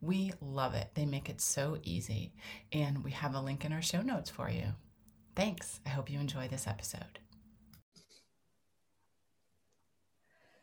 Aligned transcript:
We 0.00 0.32
love 0.40 0.74
it. 0.74 0.90
They 0.94 1.04
make 1.04 1.28
it 1.28 1.40
so 1.40 1.78
easy. 1.82 2.32
And 2.72 3.04
we 3.04 3.10
have 3.10 3.34
a 3.34 3.40
link 3.40 3.64
in 3.64 3.72
our 3.72 3.82
show 3.82 4.00
notes 4.00 4.30
for 4.30 4.48
you. 4.48 4.74
Thanks. 5.36 5.80
I 5.84 5.90
hope 5.90 6.10
you 6.10 6.18
enjoy 6.18 6.48
this 6.48 6.66
episode. 6.66 7.18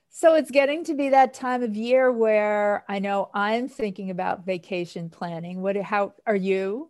So 0.10 0.34
it's 0.34 0.50
getting 0.50 0.84
to 0.86 0.96
be 0.96 1.10
that 1.10 1.36
time 1.36 1.62
of 1.62 1.76
year 1.76 2.12
where 2.12 2.84
I 2.90 2.98
know 2.98 3.30
I'm 3.36 3.70
thinking 3.70 4.10
about 4.10 4.46
vacation 4.46 5.12
planning. 5.12 5.62
What 5.62 5.78
how 5.78 6.16
are 6.26 6.36
you? 6.36 6.90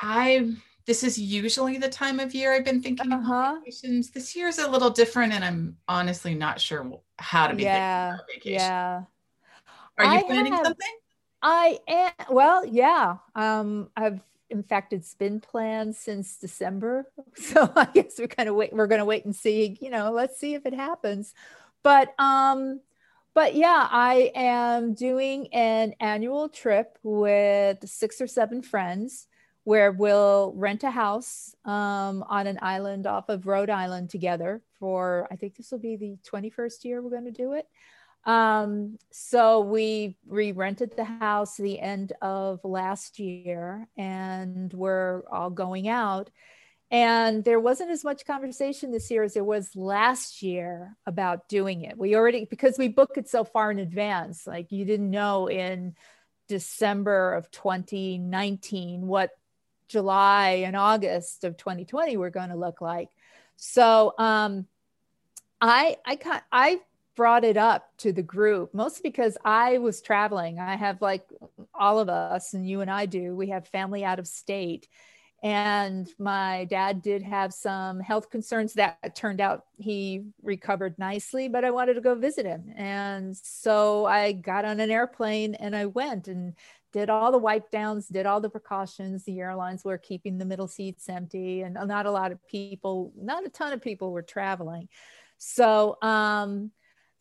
I 0.00 0.54
this 0.86 1.04
is 1.04 1.16
usually 1.16 1.78
the 1.78 1.88
time 1.88 2.18
of 2.18 2.34
year 2.34 2.52
I've 2.52 2.64
been 2.64 2.82
thinking 2.82 3.12
uh-huh. 3.12 3.32
about 3.32 3.58
vacations. 3.60 4.10
This 4.10 4.34
year 4.34 4.48
is 4.48 4.58
a 4.58 4.68
little 4.68 4.90
different 4.90 5.34
and 5.34 5.44
I'm 5.44 5.76
honestly 5.86 6.34
not 6.34 6.60
sure 6.60 7.00
how 7.20 7.46
to 7.46 7.54
be 7.54 7.62
yeah, 7.62 8.16
Yeah. 8.44 9.02
Are 9.96 10.04
you 10.04 10.18
I 10.18 10.22
planning 10.24 10.52
have, 10.52 10.66
something? 10.66 10.96
I 11.44 11.78
am. 11.86 12.12
Well, 12.30 12.64
yeah. 12.64 13.18
Um, 13.34 13.90
I've 13.96 14.20
in 14.50 14.62
fact 14.62 14.92
it's 14.92 15.14
been 15.14 15.40
planned 15.40 15.94
since 15.94 16.36
December, 16.36 17.06
so 17.34 17.70
I 17.76 17.84
guess 17.92 18.18
we're 18.18 18.28
kind 18.28 18.48
of 18.48 18.54
wait. 18.54 18.72
We're 18.72 18.86
going 18.86 19.00
to 19.00 19.04
wait 19.04 19.26
and 19.26 19.36
see. 19.36 19.76
You 19.80 19.90
know, 19.90 20.10
let's 20.10 20.38
see 20.40 20.54
if 20.54 20.64
it 20.64 20.74
happens. 20.74 21.34
But 21.82 22.18
um, 22.18 22.80
but 23.34 23.54
yeah, 23.54 23.86
I 23.90 24.32
am 24.34 24.94
doing 24.94 25.48
an 25.52 25.94
annual 26.00 26.48
trip 26.48 26.98
with 27.02 27.86
six 27.88 28.20
or 28.22 28.26
seven 28.26 28.62
friends 28.62 29.26
where 29.64 29.92
we'll 29.92 30.52
rent 30.56 30.84
a 30.84 30.90
house 30.90 31.54
um, 31.64 32.22
on 32.28 32.46
an 32.46 32.58
island 32.62 33.06
off 33.06 33.28
of 33.28 33.46
Rhode 33.46 33.70
Island 33.70 34.10
together 34.10 34.62
for, 34.78 35.26
I 35.30 35.36
think 35.36 35.56
this 35.56 35.72
will 35.72 35.78
be 35.78 35.96
the 35.96 36.18
21st 36.30 36.84
year 36.84 37.02
we're 37.02 37.10
going 37.10 37.24
to 37.24 37.30
do 37.30 37.54
it. 37.54 37.66
Um, 38.26 38.98
so 39.10 39.60
we 39.60 40.16
re-rented 40.26 40.96
the 40.96 41.04
house 41.04 41.56
the 41.56 41.78
end 41.78 42.12
of 42.22 42.64
last 42.64 43.18
year 43.18 43.86
and 43.96 44.72
we're 44.72 45.22
all 45.30 45.50
going 45.50 45.88
out. 45.88 46.30
And 46.90 47.44
there 47.44 47.60
wasn't 47.60 47.90
as 47.90 48.04
much 48.04 48.24
conversation 48.24 48.92
this 48.92 49.10
year 49.10 49.24
as 49.24 49.34
there 49.34 49.44
was 49.44 49.74
last 49.74 50.42
year 50.42 50.96
about 51.06 51.48
doing 51.48 51.82
it. 51.82 51.98
We 51.98 52.14
already, 52.14 52.44
because 52.44 52.78
we 52.78 52.88
booked 52.88 53.18
it 53.18 53.28
so 53.28 53.44
far 53.44 53.70
in 53.70 53.78
advance, 53.78 54.46
like 54.46 54.70
you 54.70 54.84
didn't 54.84 55.10
know 55.10 55.48
in 55.48 55.94
December 56.46 57.34
of 57.34 57.50
2019 57.50 59.06
what 59.06 59.30
July 59.88 60.62
and 60.66 60.76
August 60.76 61.44
of 61.44 61.56
2020 61.56 62.16
were 62.16 62.30
going 62.30 62.50
to 62.50 62.56
look 62.56 62.80
like. 62.80 63.10
So 63.56 64.14
um, 64.18 64.66
I, 65.60 65.96
I, 66.06 66.40
I 66.52 66.80
brought 67.16 67.44
it 67.44 67.56
up 67.56 67.88
to 67.98 68.12
the 68.12 68.22
group 68.22 68.74
mostly 68.74 69.08
because 69.10 69.36
I 69.44 69.78
was 69.78 70.00
traveling. 70.00 70.58
I 70.58 70.76
have 70.76 71.00
like 71.00 71.26
all 71.74 71.98
of 71.98 72.08
us, 72.08 72.54
and 72.54 72.68
you 72.68 72.80
and 72.80 72.90
I 72.90 73.06
do, 73.06 73.34
we 73.34 73.48
have 73.48 73.68
family 73.68 74.04
out 74.04 74.18
of 74.18 74.26
state. 74.26 74.88
And 75.42 76.08
my 76.18 76.64
dad 76.70 77.02
did 77.02 77.22
have 77.22 77.52
some 77.52 78.00
health 78.00 78.30
concerns 78.30 78.72
that 78.74 79.14
turned 79.14 79.42
out 79.42 79.66
he 79.76 80.24
recovered 80.42 80.98
nicely, 80.98 81.48
but 81.48 81.66
I 81.66 81.70
wanted 81.70 81.94
to 81.94 82.00
go 82.00 82.14
visit 82.14 82.46
him. 82.46 82.72
And 82.74 83.36
so 83.36 84.06
I 84.06 84.32
got 84.32 84.64
on 84.64 84.80
an 84.80 84.90
airplane 84.90 85.54
and 85.56 85.76
I 85.76 85.84
went 85.84 86.28
and 86.28 86.54
did 86.94 87.10
all 87.10 87.30
the 87.30 87.36
wipe 87.36 87.70
downs, 87.70 88.08
did 88.08 88.24
all 88.24 88.40
the 88.40 88.48
precautions. 88.48 89.24
The 89.24 89.38
airlines 89.40 89.84
were 89.84 89.98
keeping 89.98 90.38
the 90.38 90.46
middle 90.46 90.68
seats 90.68 91.10
empty, 91.10 91.60
and 91.60 91.74
not 91.74 92.06
a 92.06 92.10
lot 92.10 92.32
of 92.32 92.46
people, 92.46 93.12
not 93.14 93.44
a 93.44 93.50
ton 93.50 93.74
of 93.74 93.82
people 93.82 94.12
were 94.12 94.22
traveling. 94.22 94.88
So, 95.36 95.98
um, 96.00 96.70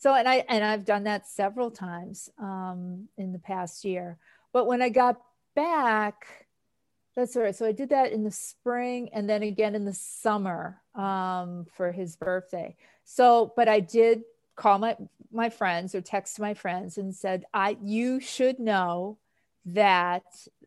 so 0.03 0.13
and 0.13 0.27
I 0.27 0.43
and 0.49 0.65
I've 0.65 0.83
done 0.83 1.05
that 1.05 1.25
several 1.25 1.71
times 1.71 2.29
um, 2.37 3.07
in 3.17 3.31
the 3.31 3.39
past 3.39 3.85
year. 3.85 4.17
But 4.51 4.67
when 4.67 4.81
I 4.81 4.89
got 4.89 5.21
back, 5.55 6.27
that's 7.15 7.37
right. 7.37 7.55
So 7.55 7.65
I 7.65 7.71
did 7.71 7.87
that 7.91 8.11
in 8.11 8.25
the 8.25 8.29
spring 8.29 9.11
and 9.13 9.29
then 9.29 9.43
again 9.43 9.75
in 9.75 9.85
the 9.85 9.93
summer 9.93 10.81
um, 10.93 11.67
for 11.73 11.93
his 11.93 12.17
birthday. 12.17 12.75
So, 13.05 13.53
but 13.55 13.69
I 13.69 13.79
did 13.79 14.23
call 14.57 14.77
my 14.77 14.97
my 15.31 15.49
friends 15.49 15.95
or 15.95 16.01
text 16.01 16.37
my 16.37 16.53
friends 16.53 16.97
and 16.97 17.15
said, 17.15 17.45
"I 17.53 17.77
you 17.81 18.19
should 18.19 18.59
know 18.59 19.19
that 19.67 20.25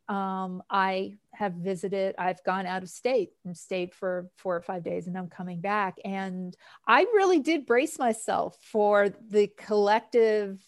um, 0.09 0.63
I 0.71 1.15
have 1.33 1.55
visited, 1.55 2.15
I've 2.19 2.43
gone 2.45 2.67
out 2.67 2.83
of 2.83 2.89
state 2.89 3.31
and 3.45 3.57
stayed 3.57 3.93
for 3.93 4.29
four 4.37 4.57
or 4.57 4.63
five 4.63 4.85
days 4.85 5.07
and 5.07 5.19
I'm 5.19 5.29
coming 5.29 5.61
back. 5.61 5.97
And 6.05 6.57
I 6.87 7.03
really 7.03 7.41
did 7.41 7.67
brace 7.67 7.99
myself 7.99 8.57
for 8.63 9.09
the 9.31 9.49
collective 9.57 10.61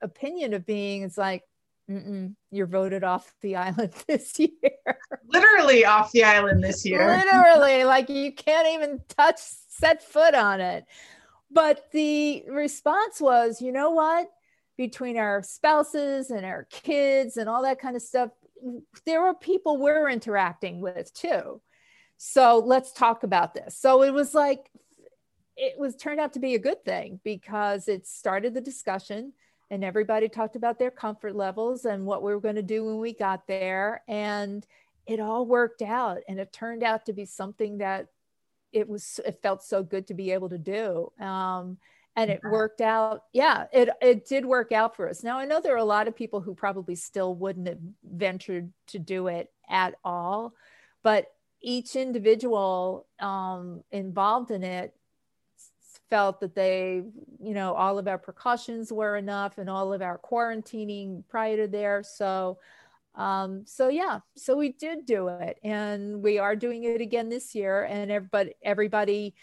opinion 0.00 0.54
of 0.54 0.64
being, 0.64 1.02
it's 1.02 1.18
like, 1.18 1.42
you're 2.50 2.66
voted 2.66 3.02
off 3.02 3.34
the 3.40 3.56
island 3.56 3.92
this 4.06 4.38
year. 4.38 4.98
Literally 5.26 5.84
off 5.84 6.12
the 6.12 6.24
island 6.24 6.62
this 6.62 6.84
year. 6.84 7.08
Literally, 7.08 7.84
like 7.84 8.08
you 8.08 8.32
can't 8.32 8.68
even 8.68 9.00
touch, 9.08 9.38
set 9.68 10.02
foot 10.02 10.34
on 10.34 10.60
it. 10.60 10.84
But 11.50 11.90
the 11.92 12.44
response 12.48 13.20
was, 13.20 13.62
you 13.62 13.72
know 13.72 13.90
what? 13.90 14.28
between 14.78 15.18
our 15.18 15.42
spouses 15.42 16.30
and 16.30 16.46
our 16.46 16.66
kids 16.70 17.36
and 17.36 17.48
all 17.48 17.64
that 17.64 17.80
kind 17.80 17.96
of 17.96 18.00
stuff, 18.00 18.30
there 19.04 19.26
are 19.26 19.34
people 19.34 19.76
we're 19.76 20.08
interacting 20.08 20.80
with 20.80 21.12
too. 21.14 21.60
So 22.16 22.58
let's 22.58 22.92
talk 22.92 23.22
about 23.22 23.54
this. 23.54 23.76
So 23.76 24.02
it 24.02 24.12
was 24.12 24.34
like, 24.34 24.70
it 25.56 25.78
was 25.78 25.96
turned 25.96 26.20
out 26.20 26.32
to 26.34 26.40
be 26.40 26.54
a 26.54 26.58
good 26.58 26.84
thing 26.84 27.20
because 27.24 27.88
it 27.88 28.06
started 28.06 28.54
the 28.54 28.60
discussion 28.60 29.32
and 29.70 29.84
everybody 29.84 30.28
talked 30.28 30.56
about 30.56 30.78
their 30.78 30.90
comfort 30.90 31.34
levels 31.34 31.84
and 31.84 32.06
what 32.06 32.22
we 32.22 32.32
were 32.32 32.40
going 32.40 32.54
to 32.56 32.62
do 32.62 32.84
when 32.84 32.98
we 32.98 33.12
got 33.12 33.46
there. 33.46 34.02
And 34.08 34.66
it 35.06 35.20
all 35.20 35.46
worked 35.46 35.82
out. 35.82 36.18
And 36.28 36.38
it 36.38 36.52
turned 36.52 36.82
out 36.82 37.06
to 37.06 37.12
be 37.12 37.24
something 37.24 37.78
that 37.78 38.06
it 38.72 38.88
was, 38.88 39.20
it 39.26 39.40
felt 39.42 39.62
so 39.62 39.82
good 39.82 40.06
to 40.08 40.14
be 40.14 40.30
able 40.30 40.48
to 40.48 40.58
do. 40.58 41.12
Um, 41.20 41.78
and 42.18 42.30
it 42.30 42.40
worked 42.44 42.80
out. 42.80 43.24
Yeah 43.32 43.66
it 43.72 43.88
it 44.02 44.26
did 44.26 44.44
work 44.44 44.72
out 44.72 44.96
for 44.96 45.08
us. 45.08 45.22
Now 45.22 45.38
i 45.38 45.44
know 45.44 45.60
there 45.60 45.74
are 45.74 45.78
a 45.78 45.84
lot 45.84 46.08
of 46.08 46.16
people 46.16 46.40
who 46.40 46.54
probably 46.54 46.94
still 46.94 47.34
wouldn't 47.34 47.68
have 47.68 47.78
ventured 48.04 48.72
to 48.88 48.98
do 48.98 49.28
it 49.28 49.50
at 49.68 49.94
all 50.04 50.54
but 51.02 51.32
each 51.60 51.96
individual 51.96 53.06
um, 53.20 53.82
involved 53.90 54.50
in 54.50 54.62
it 54.62 54.94
felt 56.10 56.40
that 56.40 56.54
they 56.54 57.02
you 57.42 57.54
know 57.54 57.74
all 57.74 57.98
of 57.98 58.08
our 58.08 58.18
precautions 58.18 58.92
were 58.92 59.16
enough 59.16 59.58
and 59.58 59.68
all 59.68 59.92
of 59.92 60.02
our 60.02 60.18
quarantining 60.18 61.22
prior 61.28 61.56
to 61.56 61.68
there. 61.68 62.02
So 62.02 62.58
um, 63.14 63.64
so 63.66 63.88
yeah 63.88 64.20
so 64.36 64.56
we 64.56 64.72
did 64.72 65.04
do 65.04 65.28
it 65.28 65.58
and 65.64 66.22
we 66.22 66.38
are 66.38 66.54
doing 66.54 66.84
it 66.84 67.00
again 67.00 67.28
this 67.28 67.54
year 67.54 67.84
and 67.84 68.10
everybody 68.10 68.54
everybody 68.62 69.34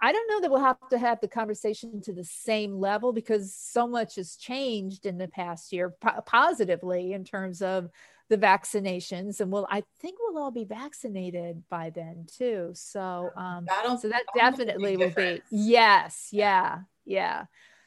I 0.00 0.12
don't 0.12 0.28
know 0.28 0.40
that 0.40 0.50
we'll 0.50 0.60
have 0.60 0.88
to 0.90 0.98
have 0.98 1.20
the 1.20 1.28
conversation 1.28 2.00
to 2.02 2.12
the 2.12 2.24
same 2.24 2.74
level 2.74 3.12
because 3.12 3.54
so 3.54 3.86
much 3.86 4.16
has 4.16 4.36
changed 4.36 5.06
in 5.06 5.18
the 5.18 5.28
past 5.28 5.72
year 5.72 5.94
po- 6.00 6.20
positively 6.26 7.12
in 7.12 7.24
terms 7.24 7.62
of 7.62 7.88
the 8.30 8.38
vaccinations 8.38 9.40
and 9.40 9.52
we'll 9.52 9.66
I 9.70 9.82
think 10.00 10.18
we'll 10.20 10.42
all 10.42 10.50
be 10.50 10.64
vaccinated 10.64 11.62
by 11.68 11.90
then 11.90 12.26
too. 12.26 12.70
So 12.74 13.30
um 13.36 13.66
That'll, 13.66 13.98
so 13.98 14.08
that 14.08 14.24
definitely 14.34 14.96
will 14.96 15.10
be 15.10 15.42
yes, 15.50 16.28
yeah, 16.32 16.80
yeah 17.04 17.44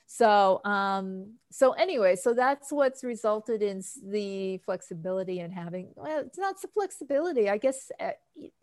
so 0.10 0.62
um 0.64 1.34
so 1.52 1.74
anyway 1.74 2.16
so 2.16 2.34
that's 2.34 2.72
what's 2.72 3.04
resulted 3.04 3.62
in 3.62 3.84
the 4.06 4.58
flexibility 4.60 5.42
and 5.42 5.54
having 5.54 5.90
well 5.96 6.22
it's 6.22 6.38
not 6.38 6.60
the 6.62 6.68
flexibility. 6.70 7.50
I 7.50 7.58
guess 7.58 7.92
eh, 8.00 8.14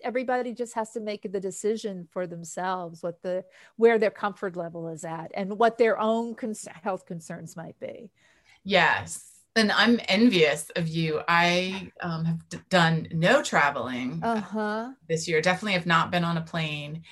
everybody 0.02 0.54
just 0.54 0.74
has 0.74 0.92
to 0.92 1.00
make 1.00 1.30
the 1.30 1.40
decision 1.40 2.08
for 2.10 2.26
themselves 2.26 3.02
what 3.02 3.22
the 3.22 3.44
where 3.76 3.98
their 3.98 4.10
comfort 4.10 4.56
level 4.56 4.88
is 4.88 5.04
at 5.04 5.32
and 5.34 5.58
what 5.58 5.76
their 5.76 6.00
own 6.00 6.34
cons- 6.34 6.66
health 6.82 7.04
concerns 7.04 7.56
might 7.56 7.78
be. 7.78 8.10
Yes 8.64 9.33
and 9.56 9.72
i'm 9.72 10.00
envious 10.08 10.70
of 10.76 10.88
you 10.88 11.20
i 11.28 11.90
um, 12.00 12.24
have 12.24 12.48
d- 12.48 12.58
done 12.70 13.08
no 13.12 13.42
traveling 13.42 14.20
uh-huh. 14.22 14.90
this 15.08 15.28
year 15.28 15.40
definitely 15.40 15.72
have 15.72 15.86
not 15.86 16.10
been 16.10 16.24
on 16.24 16.36
a 16.36 16.42
plane 16.42 17.02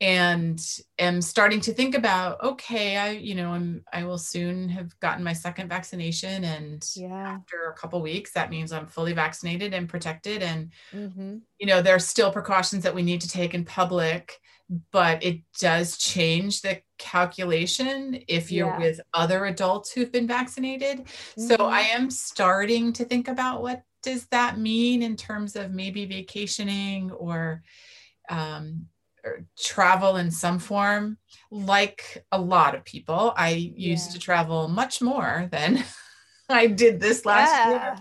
and 0.00 0.60
am 0.98 1.20
starting 1.22 1.60
to 1.60 1.72
think 1.72 1.94
about 1.94 2.42
okay 2.42 2.96
i 2.96 3.10
you 3.10 3.34
know 3.34 3.52
i'm 3.52 3.84
i 3.92 4.04
will 4.04 4.18
soon 4.18 4.68
have 4.68 4.98
gotten 5.00 5.22
my 5.22 5.32
second 5.32 5.68
vaccination 5.68 6.44
and 6.44 6.84
Yeah. 6.96 7.28
after 7.36 7.66
a 7.70 7.74
couple 7.74 8.00
weeks 8.02 8.32
that 8.32 8.50
means 8.50 8.72
i'm 8.72 8.86
fully 8.86 9.12
vaccinated 9.12 9.74
and 9.74 9.88
protected 9.88 10.42
and 10.42 10.72
hmm 10.92 11.38
you 11.58 11.66
know 11.66 11.82
there 11.82 11.94
are 11.94 12.00
still 12.00 12.32
precautions 12.32 12.82
that 12.82 12.94
we 12.94 13.02
need 13.02 13.20
to 13.20 13.28
take 13.28 13.54
in 13.54 13.64
public 13.64 14.40
but 14.90 15.22
it 15.22 15.40
does 15.60 15.96
change 15.98 16.62
the 16.62 16.80
calculation 17.02 18.22
if 18.28 18.52
you're 18.52 18.68
Yeah. 18.68 18.78
with 18.78 19.00
other 19.12 19.44
adults 19.46 19.92
who've 19.92 20.12
been 20.12 20.28
vaccinated 20.28 21.08
so 21.36 21.56
Mhm. 21.56 21.72
i 21.72 21.80
am 21.80 22.10
starting 22.10 22.92
to 22.92 23.04
think 23.04 23.26
about 23.28 23.60
what 23.60 23.82
does 24.02 24.26
that 24.28 24.58
mean 24.58 25.02
in 25.02 25.16
terms 25.16 25.56
of 25.56 25.72
maybe 25.72 26.04
vacationing 26.06 27.10
or 27.10 27.62
um, 28.28 28.86
or 29.24 29.44
travel 29.58 30.16
in 30.16 30.30
some 30.30 30.58
form 30.60 31.18
like 31.50 32.24
a 32.30 32.40
lot 32.40 32.74
of 32.76 32.84
people 32.84 33.34
i 33.36 33.50
used 33.50 34.08
Yeah. 34.10 34.12
to 34.14 34.18
travel 34.20 34.68
much 34.68 35.02
more 35.02 35.48
than 35.50 35.84
i 36.48 36.66
did 36.68 37.00
this 37.00 37.26
last 37.26 37.66
year 37.66 37.96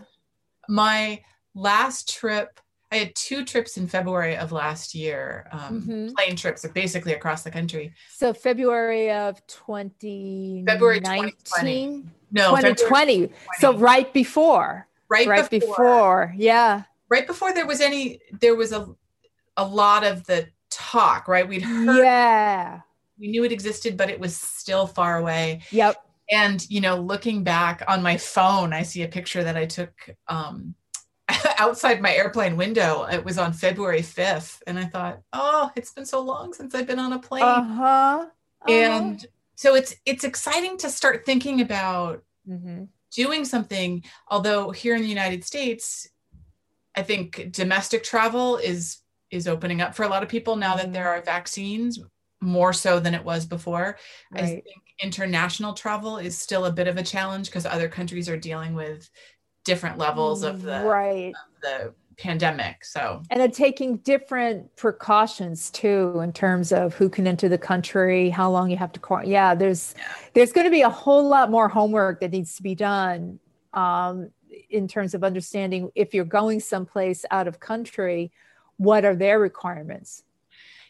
my 0.69 1.23
last 1.55 2.07
trip 2.17 2.59
i 2.91 2.97
had 2.97 3.15
two 3.15 3.43
trips 3.45 3.77
in 3.77 3.87
february 3.87 4.35
of 4.37 4.51
last 4.51 4.93
year 4.93 5.47
um, 5.51 5.81
Mhm. 5.81 6.13
plane 6.15 6.35
trips 6.35 6.65
basically 6.67 7.13
across 7.13 7.43
the 7.43 7.51
country 7.51 7.93
So 8.09 8.33
February 8.33 9.11
of 9.11 9.41
2019. 9.47 10.65
February 10.65 10.99
2020. 10.99 12.03
no 12.31 12.55
February 12.55 12.75
2020. 12.75 13.33
So 13.59 13.77
right 13.77 14.11
before. 14.13 14.87
right, 15.09 15.27
right 15.27 15.49
before, 15.49 15.69
before. 15.69 16.33
Yeah. 16.37 16.83
right 17.09 17.27
before 17.27 17.53
there 17.53 17.67
was 17.67 17.81
any 17.81 18.19
there 18.39 18.55
was 18.55 18.71
a 18.71 18.87
a 19.57 19.65
lot 19.65 20.03
of 20.05 20.25
the 20.25 20.47
talk 20.69 21.27
right 21.27 21.47
we'd 21.47 21.61
heard 21.63 21.97
Yeah. 21.97 22.79
we 23.19 23.27
knew 23.27 23.43
it 23.43 23.51
existed 23.51 23.97
but 23.97 24.09
it 24.09 24.19
was 24.19 24.35
still 24.35 24.87
far 24.87 25.17
away 25.17 25.61
Yep. 25.71 25.95
and 26.31 26.65
you 26.69 26.79
know 26.81 26.95
looking 26.95 27.43
back 27.43 27.83
on 27.87 28.01
my 28.01 28.15
phone 28.17 28.71
i 28.73 28.83
see 28.83 29.03
a 29.03 29.07
picture 29.07 29.43
that 29.43 29.57
i 29.57 29.65
took 29.65 29.91
um 30.27 30.73
outside 31.57 32.01
my 32.01 32.13
airplane 32.13 32.57
window 32.57 33.05
it 33.05 33.23
was 33.23 33.37
on 33.37 33.53
february 33.53 34.01
5th 34.01 34.61
and 34.67 34.77
i 34.79 34.85
thought 34.85 35.21
oh 35.33 35.71
it's 35.75 35.91
been 35.91 36.05
so 36.05 36.21
long 36.21 36.53
since 36.53 36.73
i've 36.75 36.87
been 36.87 36.99
on 36.99 37.13
a 37.13 37.19
plane. 37.19 37.43
Uh-huh. 37.43 38.25
and 38.67 39.25
so 39.55 39.75
it's 39.75 39.95
it's 40.05 40.23
exciting 40.23 40.77
to 40.77 40.89
start 40.89 41.25
thinking 41.25 41.61
about 41.61 42.23
hmm 42.45 42.83
doing 43.13 43.43
something 43.43 44.01
although 44.29 44.71
here 44.71 44.95
in 44.95 45.01
the 45.01 45.07
united 45.07 45.43
states 45.43 46.07
i 46.95 47.03
think 47.03 47.51
domestic 47.51 48.03
travel 48.03 48.55
is 48.55 48.99
is 49.31 49.49
opening 49.49 49.81
up 49.81 49.93
for 49.93 50.03
a 50.03 50.07
lot 50.07 50.23
of 50.23 50.29
people 50.29 50.55
now 50.55 50.77
that 50.77 50.93
there 50.93 51.09
are 51.09 51.21
vaccines 51.21 51.99
more 52.41 52.73
so 52.73 52.99
than 52.99 53.13
it 53.13 53.23
was 53.23 53.45
before. 53.45 53.97
I 54.33 54.45
think 54.45 54.65
international 55.01 55.73
travel 55.73 56.17
is 56.17 56.37
still 56.37 56.65
a 56.65 56.71
bit 56.71 56.87
of 56.87 56.97
a 56.97 57.03
challenge 57.03 57.47
because 57.47 57.65
other 57.65 57.87
countries 57.87 58.27
are 58.27 58.37
dealing 58.37 58.73
with 58.73 59.09
different 59.63 59.97
levels 59.97 60.43
of 60.43 60.61
the, 60.63 60.81
right. 60.81 61.33
the 61.61 61.93
pandemic 62.17 62.83
so 62.85 63.21
And 63.31 63.39
then 63.41 63.49
taking 63.51 63.97
different 63.97 64.75
precautions 64.75 65.71
too 65.71 66.19
in 66.23 66.31
terms 66.33 66.71
of 66.71 66.93
who 66.93 67.09
can 67.09 67.25
enter 67.25 67.49
the 67.49 67.57
country, 67.57 68.29
how 68.29 68.51
long 68.51 68.69
you 68.69 68.77
have 68.77 68.91
to 68.93 68.99
quarantine. 68.99 69.31
Yeah, 69.31 69.55
there's 69.55 69.95
Yeah. 69.97 70.03
there's 70.33 70.51
going 70.51 70.65
to 70.65 70.71
be 70.71 70.81
a 70.81 70.89
whole 70.89 71.27
lot 71.27 71.49
more 71.49 71.67
homework 71.67 72.19
that 72.21 72.31
needs 72.31 72.55
to 72.57 72.63
be 72.63 72.75
done 72.75 73.39
um, 73.73 74.29
in 74.69 74.87
terms 74.87 75.13
of 75.13 75.23
understanding 75.23 75.89
if 75.95 76.13
you're 76.13 76.25
going 76.25 76.59
someplace 76.59 77.25
out 77.31 77.47
of 77.47 77.59
country, 77.59 78.31
what 78.77 79.05
are 79.05 79.15
their 79.15 79.39
requirements? 79.39 80.23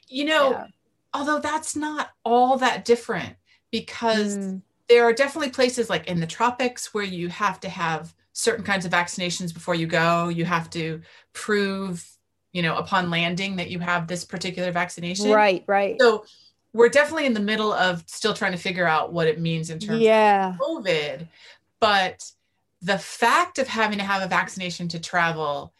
you 0.09 0.25
know 0.25 0.51
Yeah. 0.51 0.65
although 1.13 1.39
that's 1.39 1.73
not 1.75 2.09
all 2.25 2.57
that 2.57 2.83
different 2.83 3.35
because 3.71 4.37
Mm, 4.37 4.61
there 4.89 5.03
are 5.05 5.13
definitely 5.13 5.51
places 5.51 5.89
like 5.89 6.07
in 6.07 6.19
the 6.19 6.27
tropics 6.27 6.93
where 6.93 7.05
you 7.05 7.29
have 7.29 7.59
to 7.61 7.69
have 7.69 8.13
certain 8.33 8.63
kinds 8.63 8.85
of 8.85 8.91
vaccinations 8.91 9.53
before 9.53 9.75
you 9.75 9.87
go. 9.87 10.29
You 10.29 10.45
have 10.45 10.69
to 10.71 11.01
prove, 11.33 12.05
you 12.51 12.61
know, 12.61 12.75
upon 12.77 13.09
landing 13.09 13.57
that 13.57 13.69
you 13.69 13.79
have 13.79 14.07
this 14.07 14.23
particular 14.23 14.71
vaccination. 14.71 15.31
right, 15.31 15.63
right. 15.67 15.97
So 15.99 16.25
we're 16.73 16.89
definitely 16.89 17.25
in 17.25 17.33
the 17.33 17.41
middle 17.41 17.73
of 17.73 18.03
still 18.07 18.33
trying 18.33 18.53
to 18.53 18.57
figure 18.57 18.87
out 18.87 19.11
what 19.11 19.27
it 19.27 19.39
means 19.39 19.69
in 19.69 19.79
terms 19.79 20.01
Yeah, 20.01 20.53
of 20.53 20.59
COVID. 20.59 21.27
But 21.79 22.31
the 22.81 22.97
fact 22.97 23.59
of 23.59 23.67
having 23.67 23.97
to 23.97 24.03
have 24.03 24.21
a 24.21 24.27
vaccination 24.27 24.87
to 24.89 24.99
travel 24.99 25.73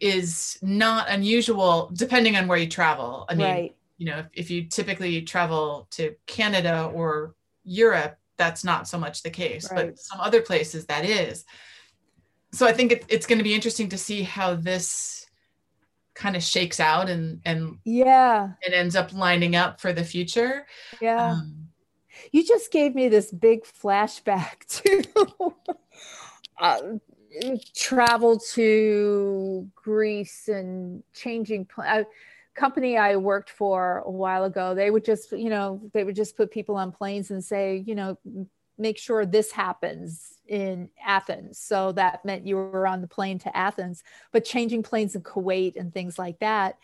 is 0.00 0.58
not 0.60 1.08
unusual 1.08 1.90
depending 1.94 2.36
on 2.36 2.48
where 2.48 2.58
you 2.58 2.68
travel. 2.68 3.26
I 3.28 3.34
mean, 3.34 3.46
right. 3.46 3.76
you 3.96 4.06
know, 4.06 4.18
if, 4.18 4.26
if 4.34 4.50
you 4.50 4.64
typically 4.64 5.22
travel 5.22 5.86
to 5.92 6.14
Canada 6.26 6.90
or 6.92 7.34
Europe, 7.62 8.18
that's 8.36 8.64
not 8.64 8.88
so 8.88 8.98
much 8.98 9.22
the 9.22 9.30
case, 9.30 9.70
Right. 9.70 9.86
but 9.88 9.98
some 9.98 10.20
other 10.20 10.40
places 10.42 10.86
that 10.86 11.04
is. 11.04 11.44
So 12.52 12.66
I 12.66 12.72
think 12.72 12.92
it, 12.92 13.04
it's 13.08 13.26
going 13.26 13.38
to 13.38 13.44
be 13.44 13.54
interesting 13.54 13.88
to 13.90 13.98
see 13.98 14.22
how 14.22 14.54
this 14.54 15.26
kind 16.14 16.36
of 16.36 16.42
shakes 16.42 16.78
out 16.78 17.10
and 17.10 17.40
and 17.44 17.78
Yeah, 17.84 18.50
it 18.62 18.72
ends 18.72 18.94
up 18.96 19.12
lining 19.12 19.56
up 19.56 19.80
for 19.80 19.92
the 19.92 20.04
future. 20.04 20.66
yeah. 21.00 21.32
Um, 21.32 21.68
you 22.30 22.44
just 22.46 22.70
gave 22.70 22.94
me 22.94 23.08
this 23.08 23.32
big 23.32 23.64
flashback 23.64 24.64
to 24.68 25.02
uh, 26.60 26.80
travel 27.74 28.38
to 28.38 29.68
Greece 29.74 30.48
and 30.48 31.02
changing 31.12 31.64
pl- 31.64 31.84
a 31.84 32.06
company 32.54 32.96
I 32.96 33.16
worked 33.16 33.50
for 33.50 34.02
a 34.06 34.10
while 34.10 34.44
ago. 34.44 34.74
They 34.74 34.90
would 34.90 35.04
just, 35.04 35.32
you 35.32 35.50
know, 35.50 35.80
they 35.92 36.04
would 36.04 36.16
just 36.16 36.36
put 36.36 36.50
people 36.50 36.76
on 36.76 36.92
planes 36.92 37.30
and 37.30 37.44
say, 37.44 37.84
you 37.86 37.94
know, 37.94 38.18
make 38.78 38.98
sure 38.98 39.24
this 39.24 39.50
happens 39.52 40.34
in 40.46 40.88
Athens. 41.04 41.58
So 41.58 41.92
that 41.92 42.24
meant 42.24 42.46
you 42.46 42.56
were 42.56 42.86
on 42.86 43.00
the 43.00 43.08
plane 43.08 43.38
to 43.40 43.56
Athens, 43.56 44.02
but 44.32 44.44
changing 44.44 44.82
planes 44.82 45.14
in 45.14 45.22
Kuwait 45.22 45.76
and 45.76 45.92
things 45.92 46.18
like 46.18 46.38
that, 46.40 46.78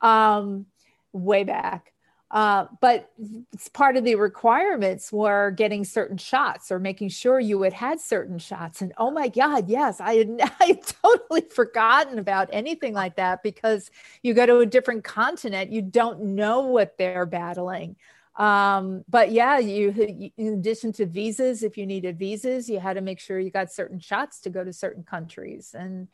um, 0.00 0.66
way 1.12 1.44
back. 1.44 1.92
Uh, 2.30 2.66
but 2.80 3.12
it's 3.52 3.68
part 3.68 3.96
of 3.96 4.04
the 4.04 4.16
requirements 4.16 5.12
were 5.12 5.52
getting 5.52 5.84
certain 5.84 6.16
shots 6.16 6.72
or 6.72 6.78
making 6.80 7.08
sure 7.08 7.38
you 7.38 7.62
had 7.62 7.72
had 7.72 8.00
certain 8.00 8.38
shots. 8.38 8.82
And 8.82 8.92
oh 8.98 9.12
my 9.12 9.28
God, 9.28 9.68
yes, 9.68 10.00
I 10.00 10.14
had, 10.14 10.40
I 10.60 10.64
had 10.64 10.82
totally 10.82 11.42
forgotten 11.42 12.18
about 12.18 12.48
anything 12.52 12.94
like 12.94 13.16
that 13.16 13.42
because 13.42 13.90
you 14.22 14.34
go 14.34 14.44
to 14.44 14.58
a 14.58 14.66
different 14.66 15.04
continent, 15.04 15.70
you 15.70 15.82
don't 15.82 16.20
know 16.20 16.62
what 16.62 16.98
they're 16.98 17.26
battling. 17.26 17.96
Um, 18.34 19.04
but 19.08 19.32
yeah, 19.32 19.58
you 19.58 20.30
in 20.36 20.54
addition 20.54 20.92
to 20.94 21.06
visas, 21.06 21.62
if 21.62 21.78
you 21.78 21.86
needed 21.86 22.18
visas, 22.18 22.68
you 22.68 22.78
had 22.80 22.94
to 22.94 23.00
make 23.00 23.18
sure 23.18 23.38
you 23.38 23.50
got 23.50 23.72
certain 23.72 23.98
shots 23.98 24.40
to 24.40 24.50
go 24.50 24.62
to 24.62 24.72
certain 24.72 25.04
countries. 25.04 25.74
And 25.78 26.08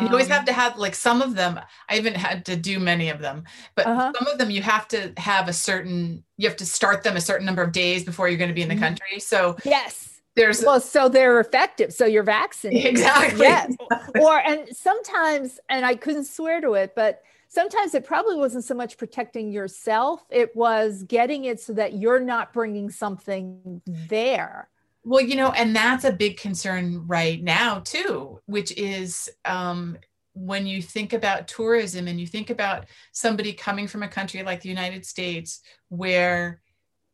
you 0.00 0.08
always 0.08 0.28
have 0.28 0.40
um, 0.40 0.46
to 0.46 0.52
have 0.52 0.76
like 0.78 0.94
some 0.94 1.22
of 1.22 1.34
them. 1.34 1.58
I 1.88 1.94
haven't 1.96 2.16
had 2.16 2.44
to 2.46 2.56
do 2.56 2.78
many 2.78 3.08
of 3.10 3.20
them, 3.20 3.44
but 3.74 3.86
Uh-huh. 3.86 4.12
some 4.16 4.26
of 4.28 4.38
them 4.38 4.50
you 4.50 4.62
have 4.62 4.86
to 4.88 5.12
have 5.16 5.48
a 5.48 5.52
certain. 5.52 6.24
You 6.36 6.48
have 6.48 6.56
to 6.58 6.66
start 6.66 7.02
them 7.02 7.16
a 7.16 7.20
certain 7.20 7.46
number 7.46 7.62
of 7.62 7.72
days 7.72 8.04
before 8.04 8.28
you're 8.28 8.38
going 8.38 8.48
to 8.50 8.54
be 8.54 8.62
in 8.62 8.68
the 8.68 8.74
Mhm. 8.76 8.80
country. 8.80 9.20
So 9.20 9.56
yes. 9.64 10.20
there's 10.36 10.62
Well, 10.64 10.80
so 10.80 11.08
they're 11.08 11.40
effective. 11.40 11.92
So 11.92 12.04
you're 12.06 12.22
vaccinated. 12.22 12.86
exactly 12.94 13.40
Yes. 13.40 13.74
or 14.20 14.38
and 14.38 14.68
sometimes 14.76 15.58
and 15.68 15.84
i 15.84 15.94
couldn't 15.94 16.24
swear 16.26 16.60
to 16.60 16.74
it 16.74 16.92
but 16.94 17.22
sometimes 17.48 17.94
it 17.94 18.04
probably 18.04 18.36
wasn't 18.36 18.62
so 18.64 18.74
much 18.74 18.96
protecting 18.98 19.50
yourself 19.50 20.24
it 20.30 20.54
was 20.54 21.02
getting 21.04 21.44
it 21.46 21.58
so 21.60 21.72
that 21.72 21.94
you're 21.94 22.20
not 22.20 22.52
bringing 22.52 22.88
something 22.90 23.80
there 23.86 24.68
Well, 25.08 25.22
you 25.22 25.36
know, 25.36 25.50
and 25.52 25.74
that's 25.74 26.04
a 26.04 26.12
big 26.12 26.36
concern 26.36 27.06
right 27.06 27.42
now, 27.42 27.78
too, 27.80 28.40
which 28.44 28.76
is 28.76 29.30
um, 29.46 29.96
when 30.34 30.66
you 30.66 30.82
think 30.82 31.14
about 31.14 31.48
tourism 31.48 32.08
and 32.08 32.20
you 32.20 32.26
think 32.26 32.50
about 32.50 32.84
somebody 33.12 33.54
coming 33.54 33.88
from 33.88 34.02
a 34.02 34.08
country 34.08 34.42
like 34.42 34.60
the 34.60 34.68
United 34.68 35.06
States, 35.06 35.62
where 35.88 36.60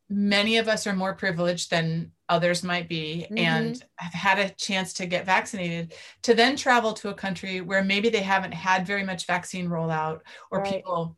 many 0.09 0.57
of 0.57 0.67
us 0.67 0.85
are 0.85 0.93
more 0.93 1.13
privileged 1.13 1.71
than 1.71 2.11
others 2.27 2.65
might 2.65 2.89
be 2.89 3.27
and 3.37 3.81
have 3.95 4.13
had 4.13 4.39
a 4.39 4.49
chance 4.55 4.91
to 4.95 5.05
get 5.05 5.25
vaccinated, 5.25 5.93
to 6.23 6.33
then 6.33 6.57
travel 6.57 6.91
to 6.95 7.07
a 7.07 7.13
country 7.13 7.61
where 7.61 7.81
maybe 7.81 8.09
they 8.09 8.23
haven't 8.23 8.53
had 8.53 8.85
very 8.85 9.05
much 9.05 9.25
vaccine 9.25 9.69
rollout 9.69 10.19
or 10.51 10.59
Right. 10.59 10.73
people 10.73 11.15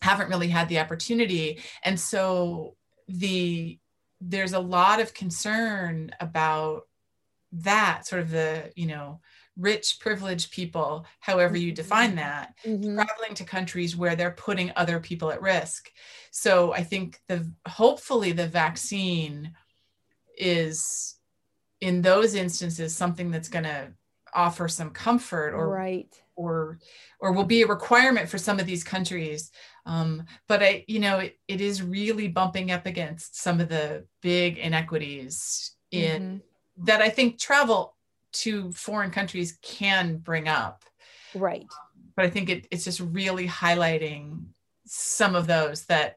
haven't 0.00 0.30
really 0.30 0.48
had 0.48 0.70
the 0.70 0.78
opportunity. 0.78 1.60
And 1.84 2.00
so 2.00 2.74
the 3.06 3.78
there's 4.28 4.52
a 4.54 4.60
lot 4.60 5.00
of 5.00 5.14
concern 5.14 6.10
about 6.20 6.82
that 7.52 8.06
sort 8.06 8.22
of 8.22 8.30
the 8.30 8.72
you 8.76 8.86
know 8.86 9.20
rich 9.56 9.98
privileged 10.00 10.52
people 10.52 11.06
however 11.20 11.56
you 11.56 11.72
define 11.72 12.16
that 12.16 12.54
Mhm. 12.64 12.96
traveling 12.96 13.34
to 13.34 13.44
countries 13.44 13.96
where 13.96 14.16
they're 14.16 14.32
putting 14.32 14.72
other 14.76 15.00
people 15.00 15.30
at 15.32 15.42
risk. 15.42 15.90
So 16.32 16.72
i 16.74 16.82
think 16.84 17.20
the 17.28 17.52
hopefully 17.68 18.32
the 18.32 18.48
vaccine 18.48 19.54
is 20.38 21.16
in 21.80 22.02
those 22.02 22.34
instances 22.34 22.96
something 22.96 23.30
that's 23.30 23.48
going 23.48 23.64
to 23.64 23.92
offer 24.34 24.68
some 24.68 24.90
comfort 24.90 25.54
or 25.54 25.70
right. 25.70 26.22
or 26.36 26.80
or 27.20 27.32
will 27.32 27.44
be 27.44 27.62
a 27.62 27.66
requirement 27.66 28.28
for 28.28 28.38
some 28.38 28.60
of 28.60 28.66
these 28.66 28.84
countries 28.84 29.50
um, 29.86 30.24
but 30.48 30.62
i 30.62 30.84
you 30.86 30.98
know 30.98 31.18
it, 31.18 31.38
it 31.48 31.60
is 31.60 31.82
really 31.82 32.28
bumping 32.28 32.70
up 32.70 32.86
against 32.86 33.40
some 33.40 33.60
of 33.60 33.68
the 33.68 34.04
big 34.20 34.58
inequities 34.58 35.74
in 35.90 36.22
mm-hmm. 36.22 36.84
that 36.84 37.00
i 37.00 37.08
think 37.08 37.38
travel 37.38 37.94
to 38.32 38.70
foreign 38.72 39.10
countries 39.10 39.56
can 39.62 40.18
bring 40.18 40.46
up. 40.46 40.84
Right. 41.34 41.66
But 42.14 42.26
i 42.26 42.30
think 42.30 42.50
it, 42.50 42.66
it's 42.70 42.84
just 42.84 43.00
really 43.00 43.46
highlighting 43.46 44.46
some 44.84 45.34
of 45.34 45.46
those 45.46 45.86
that 45.86 46.16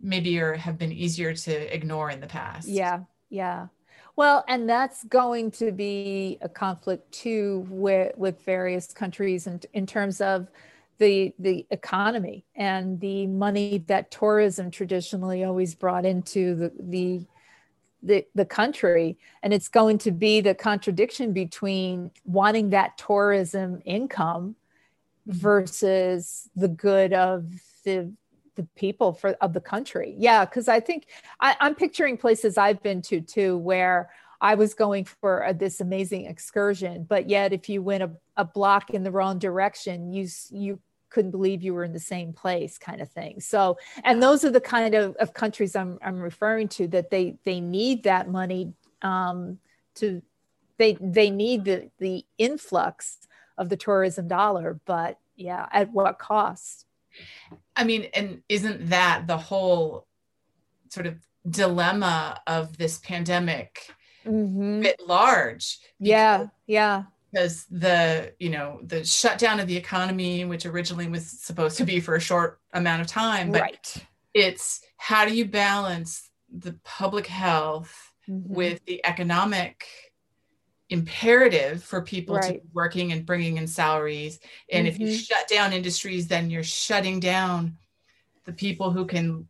maybe 0.00 0.38
are 0.40 0.54
have 0.54 0.78
been 0.78 0.92
easier 0.92 1.32
to 1.32 1.74
ignore 1.74 2.10
in 2.10 2.20
the 2.20 2.26
past. 2.26 2.68
Yeah 2.68 3.00
yeah. 3.32 3.68
Well, 4.14 4.44
and 4.46 4.68
that's 4.68 5.04
going 5.04 5.50
to 5.52 5.72
be 5.72 6.38
a 6.42 6.48
conflict 6.48 7.10
too 7.12 7.66
with, 7.70 8.16
with 8.18 8.44
various 8.44 8.92
countries 8.92 9.46
in, 9.46 9.60
in 9.72 9.86
terms 9.86 10.20
of 10.20 10.48
the 10.98 11.34
the 11.38 11.66
economy 11.70 12.44
and 12.54 13.00
the 13.00 13.26
money 13.26 13.78
that 13.86 14.10
tourism 14.10 14.70
traditionally 14.70 15.44
always 15.44 15.74
brought 15.74 16.04
into 16.04 16.54
the 16.54 16.72
the 16.78 17.26
the, 18.04 18.26
the 18.34 18.44
country 18.44 19.16
and 19.44 19.54
it's 19.54 19.68
going 19.68 19.96
to 19.96 20.10
be 20.10 20.40
the 20.40 20.56
contradiction 20.56 21.32
between 21.32 22.10
wanting 22.24 22.70
that 22.70 22.98
tourism 22.98 23.80
income 23.84 24.56
mm-hmm. 25.28 25.38
versus 25.38 26.48
the 26.56 26.66
good 26.68 27.12
of 27.12 27.46
the 27.84 28.12
the 28.54 28.64
people 28.74 29.12
for 29.12 29.30
of 29.40 29.54
the 29.54 29.60
country. 29.60 30.14
Yeah, 30.18 30.44
because 30.44 30.68
I 30.68 30.80
think 30.80 31.06
I, 31.40 31.56
I, 31.60 31.66
am 31.66 31.74
picturing 31.74 32.16
places 32.16 32.58
I've 32.58 32.82
been 32.82 33.00
to 33.02 33.20
too 33.20 33.56
where 33.56 34.10
I 34.42 34.56
was 34.56 34.74
going 34.74 35.04
for 35.04 35.44
a, 35.44 35.54
this 35.54 35.80
amazing 35.80 36.26
excursion, 36.26 37.04
but 37.08 37.30
yet 37.30 37.52
if 37.52 37.68
you 37.68 37.80
went 37.80 38.02
a, 38.02 38.10
a 38.36 38.44
block 38.44 38.90
in 38.90 39.04
the 39.04 39.12
wrong 39.12 39.38
direction, 39.38 40.12
you 40.12 40.28
you 40.50 40.80
couldn't 41.10 41.30
believe 41.30 41.62
you 41.62 41.74
were 41.74 41.84
in 41.84 41.92
the 41.92 42.00
same 42.00 42.32
place 42.32 42.76
kind 42.76 43.00
of 43.00 43.08
thing. 43.08 43.40
So 43.40 43.78
and 44.02 44.20
those 44.20 44.44
are 44.44 44.50
the 44.50 44.60
kind 44.60 44.94
of, 44.96 45.14
of 45.16 45.32
countries 45.32 45.76
I'm, 45.76 45.98
I'm 46.02 46.18
referring 46.18 46.68
to 46.68 46.88
that 46.88 47.10
they 47.10 47.36
they 47.44 47.60
need 47.60 48.02
that 48.02 48.28
money 48.28 48.72
um, 49.00 49.58
to 49.96 50.20
they 50.76 50.98
they 51.00 51.30
need 51.30 51.64
the 51.64 51.90
the 51.98 52.24
influx 52.36 53.18
of 53.56 53.68
the 53.68 53.76
tourism 53.76 54.26
dollar 54.26 54.80
but 54.86 55.18
yeah 55.36 55.68
at 55.70 55.92
what 55.92 56.18
cost? 56.18 56.86
I 57.76 57.84
mean, 57.84 58.08
and 58.12 58.42
isn't 58.48 58.88
that 58.88 59.26
the 59.28 59.36
whole 59.36 60.06
sort 60.88 61.06
of 61.06 61.18
dilemma 61.48 62.40
of 62.46 62.76
this 62.76 62.98
pandemic 62.98 63.92
mm-hmm. 64.24 64.80
bit 64.80 65.00
large? 65.06 65.78
Because, 65.98 66.08
yeah, 66.08 66.46
yeah. 66.66 67.02
Because 67.32 67.66
the, 67.70 68.32
you 68.38 68.50
know, 68.50 68.80
the 68.84 69.04
shutdown 69.04 69.60
of 69.60 69.66
the 69.66 69.76
economy, 69.76 70.44
which 70.44 70.66
originally 70.66 71.08
was 71.08 71.28
supposed 71.28 71.78
to 71.78 71.84
be 71.84 72.00
for 72.00 72.14
a 72.14 72.20
short 72.20 72.60
amount 72.72 73.00
of 73.00 73.06
time, 73.06 73.50
but 73.50 73.62
right. 73.62 73.96
it's 74.34 74.82
how 74.96 75.24
do 75.24 75.34
you 75.34 75.46
balance 75.46 76.30
the 76.52 76.78
public 76.84 77.26
health 77.26 78.12
mm-hmm. 78.28 78.52
with 78.52 78.84
the 78.84 79.04
economic 79.06 79.86
imperative 80.90 81.82
for 81.82 82.02
people 82.02 82.36
right. 82.36 82.44
to 82.44 82.52
be 82.52 82.60
working 82.74 83.12
and 83.12 83.24
bringing 83.24 83.56
in 83.56 83.66
salaries. 83.66 84.38
And 84.70 84.86
mm-hmm. 84.86 84.94
if 84.94 85.00
you 85.00 85.06
mm-hmm. 85.08 85.16
shut 85.16 85.48
down 85.48 85.72
industries, 85.72 86.28
then 86.28 86.50
you're 86.50 86.62
shutting 86.62 87.18
down 87.18 87.78
the 88.44 88.52
people 88.52 88.90
who 88.90 89.06
can 89.06 89.48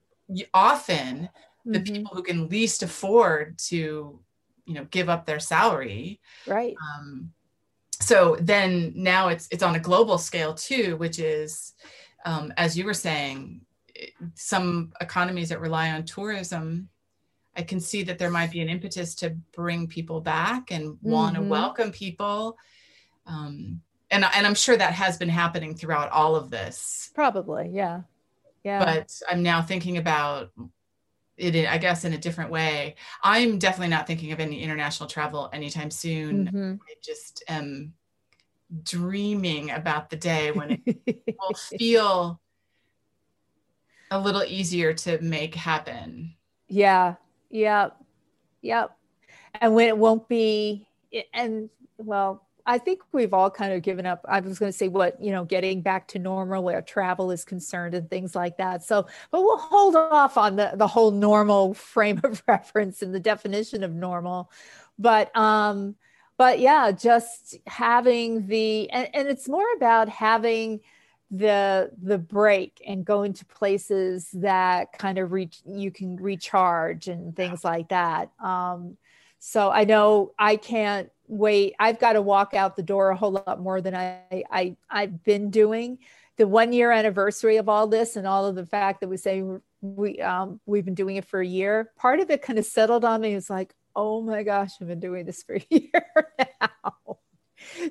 often 0.54 1.28
the 1.64 1.78
mm-hmm. 1.78 1.94
people 1.94 2.14
who 2.14 2.22
can 2.22 2.48
least 2.48 2.82
afford 2.82 3.58
to, 3.58 4.20
you 4.66 4.74
know, 4.74 4.84
give 4.90 5.08
up 5.08 5.26
their 5.26 5.40
salary. 5.40 6.20
Right. 6.46 6.74
Um, 6.96 7.32
so 8.00 8.36
then 8.40 8.92
now 8.96 9.28
it's 9.28 9.48
it's 9.50 9.62
on 9.62 9.74
a 9.74 9.80
global 9.80 10.18
scale 10.18 10.54
too, 10.54 10.96
which 10.96 11.18
is, 11.18 11.74
um, 12.24 12.52
as 12.56 12.76
you 12.76 12.84
were 12.84 12.94
saying, 12.94 13.60
some 14.34 14.92
economies 15.00 15.50
that 15.50 15.60
rely 15.60 15.90
on 15.90 16.04
tourism 16.04 16.88
I 17.56 17.62
can 17.62 17.80
see 17.80 18.02
that 18.04 18.18
there 18.18 18.30
might 18.30 18.50
be 18.50 18.60
an 18.60 18.68
impetus 18.68 19.14
to 19.16 19.30
bring 19.54 19.86
people 19.86 20.20
back 20.20 20.70
and 20.70 20.96
want 21.02 21.34
to 21.34 21.40
mm-hmm. 21.40 21.50
welcome 21.50 21.92
people. 21.92 22.56
Um, 23.26 23.80
and, 24.10 24.24
and 24.24 24.46
I'm 24.46 24.54
sure 24.54 24.76
that 24.76 24.94
has 24.94 25.18
been 25.18 25.28
happening 25.28 25.74
throughout 25.74 26.10
all 26.10 26.34
of 26.34 26.50
this. 26.50 27.10
Probably, 27.14 27.70
yeah. 27.72 28.02
Yeah. 28.64 28.84
But 28.84 29.20
I'm 29.28 29.42
now 29.42 29.60
thinking 29.60 29.98
about 29.98 30.50
it, 31.36 31.66
I 31.66 31.78
guess, 31.78 32.04
in 32.04 32.12
a 32.12 32.18
different 32.18 32.50
way. 32.50 32.96
I'm 33.22 33.58
definitely 33.58 33.88
not 33.88 34.06
thinking 34.06 34.32
of 34.32 34.40
any 34.40 34.62
international 34.62 35.08
travel 35.08 35.50
anytime 35.52 35.90
soon. 35.90 36.46
Mm-hmm. 36.46 36.74
I 36.88 36.94
just 37.02 37.42
am 37.48 37.94
dreaming 38.82 39.70
about 39.70 40.10
the 40.10 40.16
day 40.16 40.50
when 40.50 40.82
it 40.86 41.36
will 41.38 41.54
feel 41.78 42.40
a 44.10 44.20
little 44.20 44.44
easier 44.44 44.92
to 44.92 45.20
make 45.20 45.54
happen. 45.54 46.34
Yeah, 46.68 47.16
Yep. 47.52 47.96
Yep. 48.62 48.96
And 49.60 49.74
when 49.74 49.88
it 49.88 49.96
won't 49.96 50.26
be, 50.26 50.88
and 51.32 51.68
well, 51.98 52.46
I 52.66 52.78
think 52.78 53.02
we've 53.12 53.34
all 53.34 53.50
kind 53.50 53.72
of 53.72 53.82
given 53.82 54.06
up. 54.06 54.24
I 54.28 54.40
was 54.40 54.58
going 54.58 54.70
to 54.70 54.76
say 54.76 54.88
what, 54.88 55.22
you 55.22 55.30
know, 55.32 55.44
getting 55.44 55.82
back 55.82 56.08
to 56.08 56.18
normal 56.18 56.62
where 56.62 56.82
travel 56.82 57.30
is 57.30 57.44
concerned 57.44 57.94
and 57.94 58.08
things 58.08 58.34
like 58.34 58.56
that. 58.58 58.82
So, 58.82 59.06
but 59.30 59.42
we'll 59.42 59.58
hold 59.58 59.96
off 59.96 60.36
on 60.38 60.56
the, 60.56 60.72
the 60.74 60.86
whole 60.86 61.10
normal 61.10 61.74
frame 61.92 62.20
of 62.24 62.42
reference 62.46 63.02
and 63.02 63.14
the 63.14 63.20
definition 63.20 63.82
of 63.82 63.92
normal. 63.92 64.50
But, 64.98 65.34
um, 65.36 65.96
but 66.38 66.60
yeah, 66.60 66.92
just 66.92 67.56
having 67.66 68.46
the, 68.46 68.90
and, 68.90 69.08
and 69.14 69.28
it's 69.28 69.48
more 69.48 69.66
about 69.76 70.08
having 70.08 70.80
the 71.32 71.90
the 72.02 72.18
break 72.18 72.82
and 72.86 73.06
going 73.06 73.32
to 73.32 73.44
places 73.46 74.28
that 74.34 74.92
kind 74.98 75.16
of 75.16 75.32
reach 75.32 75.62
you 75.64 75.90
can 75.90 76.16
recharge 76.16 77.08
and 77.08 77.34
things 77.34 77.64
like 77.64 77.88
that 77.88 78.30
um, 78.38 78.98
so 79.38 79.70
i 79.70 79.82
know 79.82 80.30
i 80.38 80.56
can't 80.56 81.10
wait 81.32 81.74
i've 81.78 81.98
got 81.98 82.12
to 82.12 82.20
walk 82.20 82.52
out 82.52 82.76
the 82.76 82.82
door 82.82 83.08
a 83.08 83.16
whole 83.16 83.32
lot 83.32 83.58
more 83.58 83.80
than 83.80 83.94
i, 83.94 84.20
I 84.50 84.76
i've 84.90 85.24
been 85.24 85.50
doing. 85.50 85.98
The 86.36 86.46
one 86.48 86.72
year 86.72 86.90
anniversary 86.90 87.58
of 87.58 87.68
all 87.68 87.86
this 87.86 88.16
and 88.16 88.26
all 88.26 88.46
of 88.46 88.54
the 88.54 88.66
fact 88.66 89.00
that 89.00 89.08
we 89.08 89.16
say 89.16 89.44
we 89.80 90.20
um, 90.20 90.60
we've 90.66 90.84
been 90.84 90.94
doing 90.94 91.16
it 91.16 91.26
for 91.26 91.40
a 91.40 91.46
year 91.46 91.90
part 91.96 92.20
of 92.20 92.30
it 92.30 92.42
kind 92.42 92.58
of 92.58 92.64
settled 92.64 93.04
on 93.04 93.20
me. 93.20 93.34
It's 93.34 93.50
like 93.50 93.74
oh 93.94 94.22
my 94.22 94.42
gosh 94.42 94.72
i've 94.80 94.88
been 94.88 95.00
doing 95.00 95.24
this 95.24 95.42
for 95.42 95.54
a 95.56 95.66
year 95.70 96.06
now. 96.38 97.18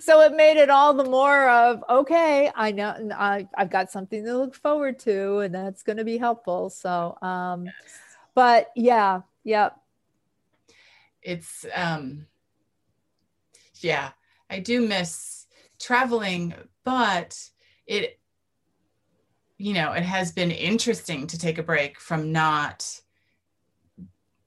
So 0.01 0.21
it 0.21 0.35
made 0.35 0.57
it 0.57 0.69
all 0.69 0.93
the 0.93 1.05
more 1.05 1.49
of 1.49 1.83
okay 1.89 2.51
i 2.55 2.71
know 2.71 3.09
I, 3.15 3.47
i've 3.55 3.69
got 3.71 3.91
something 3.91 4.23
to 4.25 4.37
look 4.37 4.53
forward 4.53 4.99
to 4.99 5.39
and 5.39 5.55
that's 5.55 5.81
going 5.83 5.97
to 5.97 6.03
be 6.03 6.17
helpful. 6.17 6.69
So 6.69 7.17
um 7.21 7.65
yes. 7.65 7.75
but 8.35 8.71
yeah 8.75 9.21
yeah 9.43 9.69
it's 11.21 11.65
um 11.73 12.25
yeah 13.83 14.11
i 14.49 14.59
do 14.59 14.85
miss 14.87 15.47
traveling 15.79 16.53
but 16.83 17.37
it 17.85 18.19
you 19.57 19.73
know 19.73 19.91
it 19.93 20.03
has 20.03 20.31
been 20.31 20.51
interesting 20.51 21.27
to 21.27 21.37
take 21.37 21.57
a 21.57 21.63
break 21.63 21.99
from 21.99 22.31
not 22.31 23.01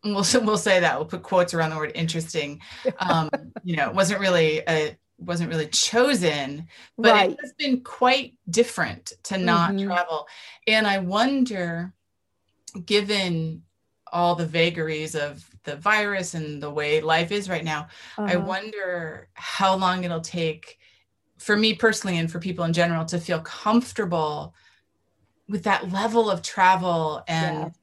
we'll, 0.04 0.24
we'll 0.42 0.58
say 0.58 0.80
that 0.80 0.96
we'll 0.96 1.06
put 1.06 1.22
quotes 1.22 1.54
around 1.54 1.70
the 1.70 1.76
word 1.76 1.92
interesting 1.94 2.60
um 2.98 3.30
you 3.62 3.76
know 3.76 3.88
it 3.88 3.94
wasn't 3.94 4.20
really 4.20 4.62
a 4.68 4.96
wasn't 5.18 5.50
really 5.50 5.68
chosen, 5.68 6.68
but 6.96 7.12
right. 7.12 7.30
it 7.30 7.38
has 7.40 7.52
been 7.52 7.82
quite 7.82 8.34
different 8.48 9.12
to 9.24 9.38
not 9.38 9.72
mm-hmm. 9.72 9.86
travel. 9.86 10.26
And 10.66 10.86
I 10.86 10.98
wonder, 10.98 11.92
given 12.84 13.62
all 14.14 14.35
the 14.35 14.47
vagaries 14.47 15.14
of 15.14 15.49
the 15.64 15.76
virus 15.76 16.35
and 16.35 16.62
the 16.62 16.71
way 16.71 17.00
life 17.00 17.33
is 17.33 17.49
right 17.49 17.64
now, 17.64 17.88
uh-huh. 18.16 18.33
I 18.33 18.37
wonder 18.37 19.28
how 19.35 19.76
long 19.76 20.04
it'll 20.04 20.21
take 20.21 20.78
for 21.38 21.56
me 21.56 21.75
personally 21.75 22.16
and 22.18 22.30
for 22.30 22.38
people 22.38 22.64
in 22.64 22.73
general 22.73 23.04
to 23.06 23.18
feel 23.18 23.40
comfortable 23.40 24.54
with 25.49 25.64
that 25.64 25.92
level 25.92 26.30
of 26.30 26.40
travel 26.40 27.23
and 27.28 27.75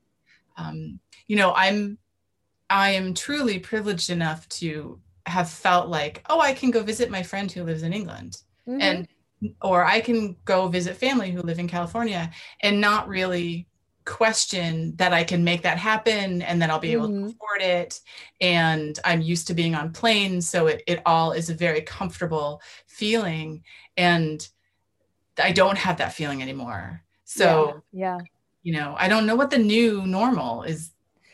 yeah. 0.58 0.68
um, 0.68 1.00
you 1.28 1.36
know 1.36 1.54
i'm 1.54 1.96
i 2.72 2.90
am 2.90 3.14
truly 3.14 3.60
privileged 3.60 4.10
enough 4.10 4.50
to 4.50 5.00
have 5.28 5.50
felt 5.50 5.88
like, 5.88 6.24
oh, 6.30 6.40
I 6.40 6.54
can 6.54 6.72
go 6.72 6.84
visit 6.84 7.10
my 7.10 7.24
friend 7.24 7.52
who 7.52 7.64
lives 7.64 7.84
in 7.84 7.94
England. 7.94 8.38
Mm-hmm. 8.68 8.82
And 8.82 9.08
or 9.62 9.84
I 9.84 10.02
can 10.02 10.36
go 10.46 10.68
visit 10.68 10.96
family 10.96 11.32
who 11.32 11.42
live 11.42 11.58
in 11.58 11.68
California 11.68 12.30
and 12.62 12.80
not 12.80 13.08
really 13.08 13.68
question 14.06 14.96
that 14.98 15.14
I 15.14 15.24
can 15.24 15.44
make 15.44 15.62
that 15.64 15.78
happen 15.78 16.42
and 16.42 16.62
then 16.62 16.72
I'll 16.72 16.80
be 16.80 16.94
able 16.94 17.08
mm-hmm. 17.10 17.28
to 17.28 17.34
afford 17.34 17.62
it. 17.62 18.00
And 18.40 18.98
I'm 19.06 19.22
used 19.22 19.48
to 19.48 19.54
being 19.54 19.76
on 19.76 19.92
planes. 19.92 20.50
So 20.50 20.68
it, 20.68 20.84
it 20.88 21.02
all 21.06 21.32
is 21.32 21.50
a 21.50 21.54
very 21.54 21.82
comfortable 21.82 22.62
feeling. 22.88 23.64
And 23.98 24.48
I 25.42 25.52
don't 25.52 25.78
have 25.78 25.98
that 25.98 26.14
feeling 26.14 26.42
anymore. 26.42 27.04
So, 27.26 27.82
yeah, 27.92 28.18
yeah. 28.18 28.26
you 28.64 28.74
know, 28.74 28.96
I 28.98 29.08
don't 29.08 29.26
know 29.26 29.36
what 29.36 29.50
the 29.50 29.58
new 29.58 30.06
normal 30.06 30.64
is. 30.64 30.92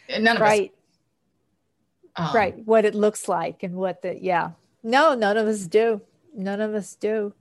None 0.09 0.37
of 0.37 0.41
right. 0.41 0.71
us 2.15 2.29
um, 2.29 2.35
right 2.35 2.57
what 2.65 2.85
it 2.85 2.95
looks 2.95 3.27
like 3.27 3.61
and 3.61 3.75
what 3.75 4.01
the 4.01 4.17
yeah 4.19 4.51
no 4.81 5.13
none 5.13 5.37
of 5.37 5.45
us 5.45 5.67
do 5.67 6.01
none 6.37 6.61
of 6.61 6.73
us 6.73 6.95
do. 6.95 7.33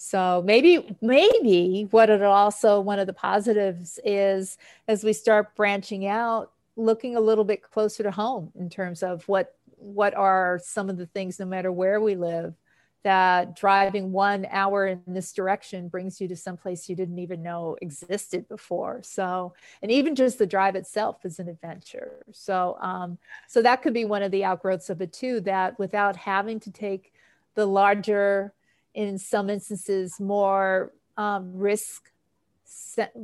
So 0.00 0.42
maybe, 0.46 0.96
maybe 1.02 1.88
what 1.90 2.08
it 2.08 2.22
also, 2.22 2.80
one 2.80 3.00
of 3.00 3.08
the 3.08 3.12
positives 3.12 3.98
is 4.04 4.56
as 4.86 5.02
we 5.02 5.12
start 5.12 5.56
branching 5.56 6.06
out, 6.06 6.52
looking 6.76 7.16
a 7.16 7.20
little 7.20 7.42
bit 7.42 7.62
closer 7.62 8.04
to 8.04 8.12
home 8.12 8.52
in 8.56 8.70
terms 8.70 9.02
of 9.02 9.26
what, 9.26 9.56
what 9.76 10.14
are 10.14 10.60
some 10.62 10.88
of 10.88 10.98
the 10.98 11.06
things, 11.06 11.40
no 11.40 11.46
matter 11.46 11.72
where 11.72 12.00
we 12.00 12.14
live, 12.14 12.54
that 13.02 13.56
driving 13.56 14.12
one 14.12 14.46
hour 14.52 14.86
in 14.86 15.02
this 15.08 15.32
direction 15.32 15.88
brings 15.88 16.20
you 16.20 16.28
to 16.28 16.36
some 16.36 16.56
place 16.56 16.88
you 16.88 16.94
didn't 16.94 17.18
even 17.18 17.42
know 17.42 17.76
existed 17.82 18.48
before. 18.48 19.00
So, 19.02 19.52
and 19.82 19.90
even 19.90 20.14
just 20.14 20.38
the 20.38 20.46
drive 20.46 20.76
itself 20.76 21.24
is 21.24 21.40
an 21.40 21.48
adventure. 21.48 22.24
So, 22.30 22.78
um, 22.80 23.18
so 23.48 23.62
that 23.62 23.82
could 23.82 23.94
be 23.94 24.04
one 24.04 24.22
of 24.22 24.30
the 24.30 24.44
outgrowths 24.44 24.90
of 24.90 25.00
it 25.00 25.12
too. 25.12 25.40
That 25.40 25.76
without 25.76 26.14
having 26.14 26.60
to 26.60 26.70
take 26.70 27.12
the 27.56 27.66
larger 27.66 28.52
in 28.98 29.16
some 29.16 29.48
instances 29.48 30.18
more 30.18 30.92
um, 31.16 31.52
risk 31.54 32.10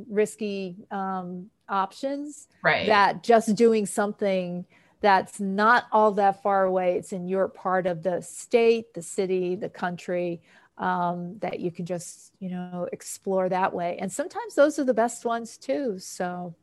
risky 0.09 0.77
um, 0.89 1.49
options 1.67 2.47
right. 2.63 2.87
that 2.87 3.21
just 3.23 3.55
doing 3.55 3.85
something 3.85 4.65
that's 5.01 5.39
not 5.39 5.85
all 5.91 6.11
that 6.11 6.41
far 6.41 6.63
away 6.63 6.97
it's 6.97 7.11
in 7.11 7.27
your 7.27 7.47
part 7.49 7.85
of 7.85 8.03
the 8.03 8.21
state 8.21 8.93
the 8.93 9.01
city 9.01 9.55
the 9.55 9.69
country 9.69 10.41
um, 10.77 11.37
that 11.39 11.59
you 11.59 11.71
can 11.71 11.85
just 11.85 12.33
you 12.39 12.49
know 12.49 12.87
explore 12.91 13.49
that 13.49 13.73
way. 13.73 13.97
And 13.99 14.11
sometimes 14.11 14.55
those 14.55 14.79
are 14.79 14.83
the 14.83 14.93
best 14.93 15.25
ones 15.25 15.57
too 15.57 15.99
so. 15.99 16.55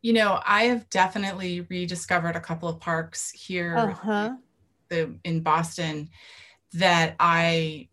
You 0.00 0.14
know 0.14 0.40
i 0.44 0.64
have 0.64 0.90
definitely 0.90 1.60
rediscovered 1.60 2.34
a 2.34 2.40
couple 2.40 2.68
of 2.68 2.80
parks 2.80 3.30
here 3.30 3.76
uh-huh. 3.76 4.34
the, 4.88 5.14
in 5.22 5.42
boston 5.42 6.10
that 6.72 7.14
i 7.20 7.86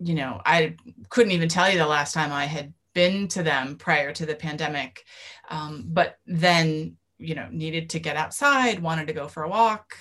you 0.00 0.14
know, 0.14 0.40
I 0.44 0.76
couldn't 1.10 1.32
even 1.32 1.48
tell 1.48 1.70
you 1.70 1.78
the 1.78 1.86
last 1.86 2.14
time 2.14 2.32
I 2.32 2.46
had 2.46 2.72
been 2.94 3.28
to 3.28 3.42
them 3.42 3.76
prior 3.76 4.12
to 4.12 4.26
the 4.26 4.34
pandemic. 4.34 5.04
Um, 5.48 5.84
but 5.88 6.18
then, 6.26 6.96
you 7.18 7.34
know, 7.34 7.48
needed 7.50 7.90
to 7.90 8.00
get 8.00 8.16
outside, 8.16 8.80
wanted 8.80 9.06
to 9.08 9.12
go 9.12 9.28
for 9.28 9.42
a 9.42 9.48
walk. 9.48 9.94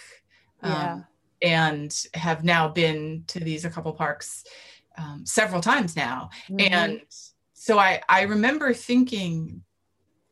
Um, 0.62 0.72
yeah. 0.72 1.00
And 1.42 2.06
have 2.16 2.44
now 2.44 2.68
been 2.68 3.24
to 3.28 3.40
these 3.40 3.64
a 3.64 3.70
couple 3.70 3.94
parks 3.94 4.44
um, 4.98 5.26
several 5.26 5.62
times 5.62 5.96
now. 5.96 6.30
Mm-hmm. 6.50 6.74
And 6.74 7.02
so 7.54 7.80
I, 7.80 8.02
I 8.10 8.24
remember 8.24 8.74
thinking 8.74 9.64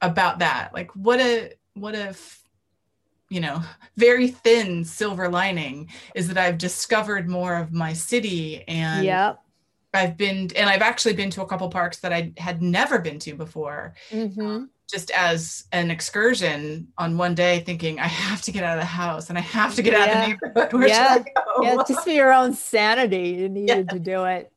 about 0.02 0.40
that, 0.40 0.74
like 0.74 0.94
what 0.96 1.22
a, 1.22 1.54
what 1.76 1.96
a 1.96 2.14
you 3.30 3.42
know 3.42 3.62
very 3.98 4.30
thin 4.30 4.86
silver 4.86 5.28
lining 5.28 5.90
is 6.16 6.30
that 6.30 6.38
i've 6.38 6.58
discovered 6.58 7.30
more 7.30 7.58
of 7.58 7.74
my 7.74 7.92
city 7.92 8.64
and 8.70 9.06
yep. 9.06 9.42
I've 9.98 10.18
been, 10.18 10.50
and 10.56 10.70
I've 10.70 10.82
actually 10.82 11.14
been 11.14 11.30
to 11.32 11.42
a 11.42 11.46
couple 11.46 11.68
parks 11.70 12.00
that 12.00 12.14
I 12.14 12.32
had 12.38 12.62
never 12.62 13.00
been 13.00 13.20
to 13.20 13.36
before, 13.36 13.96
mm-hmm. 14.10 14.46
um, 14.46 14.70
just 14.90 15.12
as 15.12 15.66
an 15.72 15.92
excursion 15.92 16.88
on 16.98 17.18
one 17.18 17.36
day, 17.36 17.60
thinking 17.60 18.00
I 18.00 18.08
have 18.08 18.42
to 18.44 18.52
get 18.52 18.64
out 18.64 18.78
of 18.78 18.82
the 18.82 18.86
house 18.86 19.30
and 19.30 19.38
I 19.38 19.42
have 19.42 19.76
to 19.76 19.82
get 19.82 19.94
yeah. 19.94 20.00
out 20.00 20.10
of 20.10 20.16
the 20.16 20.28
neighborhood. 20.28 20.74
Where 20.80 20.88
yeah, 20.88 21.24
yeah, 21.62 21.76
just 21.88 22.04
for 22.04 22.12
your 22.12 22.32
own 22.32 22.54
sanity, 22.54 23.30
you 23.30 23.50
needed 23.58 23.88
yeah. 23.90 23.94
to 23.94 24.00
do 24.00 24.26
it. 24.26 24.52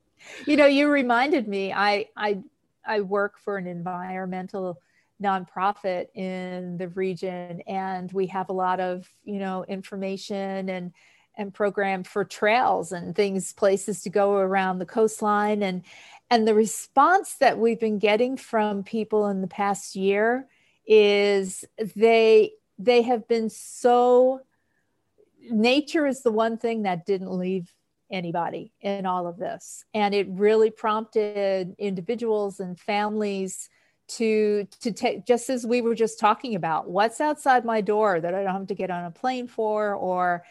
You 0.46 0.56
know, 0.56 0.66
you 0.66 0.88
reminded 0.88 1.48
me. 1.48 1.72
I 1.72 2.06
I 2.16 2.42
I 2.86 3.00
work 3.00 3.38
for 3.38 3.56
an 3.56 3.66
environmental 3.66 4.80
nonprofit 5.22 6.06
in 6.14 6.76
the 6.78 6.88
region, 6.88 7.62
and 7.66 8.12
we 8.12 8.26
have 8.28 8.48
a 8.50 8.54
lot 8.54 8.80
of 8.80 9.08
you 9.24 9.38
know 9.38 9.64
information 9.64 10.68
and 10.68 10.92
and 11.36 11.54
program 11.54 12.04
for 12.04 12.24
trails 12.24 12.92
and 12.92 13.14
things 13.14 13.52
places 13.52 14.02
to 14.02 14.10
go 14.10 14.36
around 14.36 14.78
the 14.78 14.86
coastline. 14.86 15.62
And 15.62 15.82
and 16.30 16.46
the 16.46 16.54
response 16.54 17.34
that 17.40 17.58
we've 17.58 17.80
been 17.80 17.98
getting 17.98 18.36
from 18.36 18.84
people 18.84 19.26
in 19.28 19.40
the 19.40 19.48
past 19.48 19.96
year 19.96 20.46
is 20.86 21.64
they 21.96 22.52
they 22.78 23.02
have 23.02 23.26
been 23.28 23.50
so 23.50 24.40
nature 25.50 26.06
is 26.06 26.22
the 26.22 26.30
one 26.30 26.58
thing 26.58 26.82
that 26.82 27.06
didn't 27.06 27.32
leave 27.32 27.72
anybody 28.10 28.72
in 28.80 29.06
all 29.06 29.26
of 29.26 29.38
this. 29.38 29.84
And 29.94 30.14
it 30.14 30.26
really 30.30 30.70
prompted 30.70 31.74
individuals 31.78 32.60
and 32.60 32.78
families 32.78 33.68
to 34.08 34.66
to 34.80 34.90
take 34.90 35.24
just 35.24 35.48
as 35.48 35.64
we 35.64 35.80
were 35.80 35.94
just 35.94 36.18
talking 36.18 36.56
about 36.56 36.90
what's 36.90 37.20
outside 37.20 37.64
my 37.64 37.80
door 37.80 38.20
that 38.20 38.34
i 38.34 38.42
don't 38.42 38.52
have 38.52 38.66
to 38.66 38.74
get 38.74 38.90
on 38.90 39.04
a 39.04 39.10
plane 39.10 39.46
for 39.46 39.94
or 39.94 40.42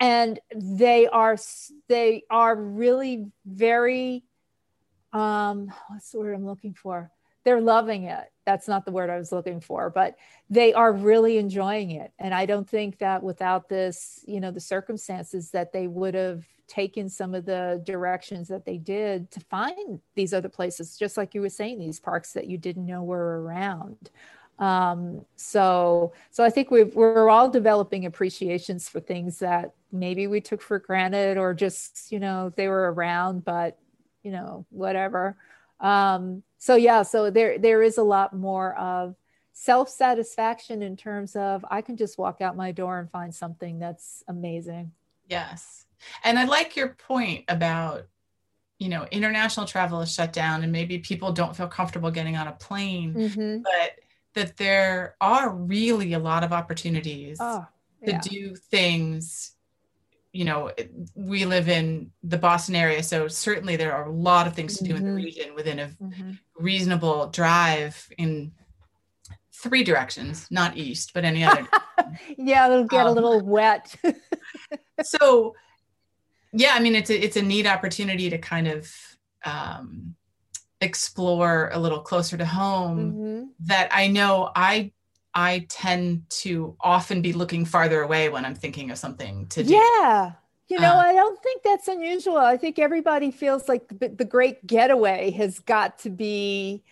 and 0.00 0.38
they 0.54 1.06
are 1.06 1.36
they 1.88 2.24
are 2.30 2.56
really 2.56 3.26
very 3.46 4.24
um 5.12 5.72
what's 5.88 6.10
the 6.10 6.18
word 6.18 6.34
i'm 6.34 6.46
looking 6.46 6.74
for? 6.74 7.10
They're 7.44 7.60
loving 7.60 8.04
it. 8.04 8.24
That's 8.46 8.68
not 8.68 8.84
the 8.84 8.92
word 8.92 9.10
i 9.10 9.18
was 9.18 9.32
looking 9.32 9.60
for 9.60 9.90
but 9.90 10.16
they 10.50 10.72
are 10.74 10.92
really 10.92 11.38
enjoying 11.38 11.92
it. 11.92 12.12
And 12.18 12.34
i 12.34 12.46
don't 12.46 12.68
think 12.68 12.98
that 12.98 13.22
without 13.22 13.68
this 13.68 14.24
you 14.26 14.40
know 14.40 14.50
the 14.50 14.60
circumstances 14.60 15.50
that 15.50 15.72
they 15.72 15.86
would 15.86 16.14
have 16.14 16.44
taken 16.66 17.08
some 17.08 17.34
of 17.34 17.44
the 17.44 17.82
directions 17.84 18.48
that 18.48 18.64
they 18.64 18.78
did 18.78 19.30
to 19.30 19.40
find 19.40 20.00
these 20.14 20.32
other 20.32 20.48
places 20.48 20.96
just 20.96 21.16
like 21.16 21.34
you 21.34 21.42
were 21.42 21.50
saying 21.50 21.78
these 21.78 22.00
parks 22.00 22.32
that 22.32 22.46
you 22.46 22.56
didn't 22.56 22.86
know 22.86 23.02
were 23.02 23.42
around 23.42 24.10
um, 24.58 25.24
so 25.36 26.12
so 26.30 26.44
i 26.44 26.50
think 26.50 26.70
we 26.70 26.84
we're 26.84 27.28
all 27.28 27.48
developing 27.48 28.06
appreciations 28.06 28.88
for 28.88 29.00
things 29.00 29.38
that 29.40 29.74
maybe 29.94 30.26
we 30.26 30.40
took 30.40 30.60
for 30.60 30.78
granted 30.78 31.38
or 31.38 31.54
just 31.54 32.10
you 32.12 32.18
know 32.20 32.52
they 32.56 32.68
were 32.68 32.92
around 32.92 33.44
but 33.44 33.78
you 34.22 34.32
know 34.32 34.66
whatever. 34.70 35.36
Um, 35.80 36.42
so 36.58 36.76
yeah 36.76 37.02
so 37.02 37.30
there 37.30 37.58
there 37.58 37.82
is 37.82 37.98
a 37.98 38.02
lot 38.02 38.34
more 38.34 38.74
of 38.76 39.14
self-satisfaction 39.52 40.82
in 40.82 40.96
terms 40.96 41.36
of 41.36 41.64
i 41.70 41.80
can 41.80 41.96
just 41.96 42.18
walk 42.18 42.40
out 42.40 42.56
my 42.56 42.72
door 42.72 42.98
and 42.98 43.10
find 43.10 43.34
something 43.34 43.78
that's 43.78 44.24
amazing. 44.28 44.92
Yes. 45.28 45.86
And 46.22 46.38
i 46.38 46.44
like 46.44 46.76
your 46.76 46.88
point 46.88 47.44
about 47.48 48.06
you 48.78 48.88
know 48.88 49.06
international 49.10 49.66
travel 49.66 50.00
is 50.00 50.12
shut 50.12 50.32
down 50.32 50.62
and 50.62 50.72
maybe 50.72 50.98
people 50.98 51.32
don't 51.32 51.56
feel 51.56 51.68
comfortable 51.68 52.10
getting 52.10 52.36
on 52.36 52.48
a 52.48 52.52
plane 52.52 53.14
mm-hmm. 53.14 53.62
but 53.62 53.98
that 54.34 54.56
there 54.56 55.16
are 55.20 55.50
really 55.50 56.12
a 56.12 56.18
lot 56.18 56.44
of 56.44 56.52
opportunities 56.52 57.38
oh, 57.40 57.66
yeah. 58.02 58.18
to 58.18 58.28
do 58.28 58.54
things 58.54 59.54
you 60.32 60.44
know 60.44 60.70
we 61.14 61.44
live 61.44 61.68
in 61.68 62.10
the 62.24 62.36
boston 62.36 62.74
area 62.74 63.02
so 63.02 63.28
certainly 63.28 63.76
there 63.76 63.94
are 63.94 64.06
a 64.06 64.12
lot 64.12 64.46
of 64.46 64.54
things 64.54 64.76
to 64.76 64.84
do 64.84 64.90
mm-hmm. 64.90 64.96
in 64.98 65.02
the 65.04 65.08
mm-hmm. 65.10 65.24
region 65.24 65.54
within 65.54 65.78
a 65.78 65.86
mm-hmm. 65.86 66.32
reasonable 66.58 67.28
drive 67.28 68.08
in 68.18 68.52
three 69.52 69.84
directions 69.84 70.48
not 70.50 70.76
east 70.76 71.12
but 71.14 71.24
any 71.24 71.44
other 71.44 71.66
yeah 72.36 72.66
it'll 72.66 72.84
get 72.84 73.06
um, 73.06 73.08
a 73.08 73.12
little 73.12 73.40
wet 73.40 73.94
so 75.02 75.54
yeah 76.52 76.72
i 76.74 76.80
mean 76.80 76.96
it's 76.96 77.10
a, 77.10 77.24
it's 77.24 77.36
a 77.36 77.42
neat 77.42 77.66
opportunity 77.66 78.28
to 78.28 78.36
kind 78.36 78.66
of 78.66 78.92
um, 79.44 80.16
explore 80.84 81.70
a 81.72 81.78
little 81.78 82.00
closer 82.00 82.36
to 82.36 82.46
home 82.46 83.12
mm-hmm. 83.12 83.42
that 83.60 83.88
I 83.92 84.08
know 84.08 84.50
I 84.54 84.92
I 85.34 85.66
tend 85.68 86.30
to 86.30 86.76
often 86.80 87.20
be 87.20 87.32
looking 87.32 87.64
farther 87.64 88.02
away 88.02 88.28
when 88.28 88.44
I'm 88.44 88.54
thinking 88.54 88.90
of 88.90 88.98
something 88.98 89.48
to 89.48 89.64
do. 89.64 89.74
Yeah. 89.74 90.32
You 90.68 90.80
know, 90.80 90.94
uh, 90.94 90.98
I 90.98 91.12
don't 91.12 91.42
think 91.42 91.62
that's 91.62 91.88
unusual. 91.88 92.38
I 92.38 92.56
think 92.56 92.78
everybody 92.78 93.30
feels 93.30 93.68
like 93.68 93.86
the, 93.88 94.08
the 94.08 94.24
great 94.24 94.66
getaway 94.66 95.30
has 95.32 95.58
got 95.58 95.98
to 96.00 96.10
be 96.10 96.84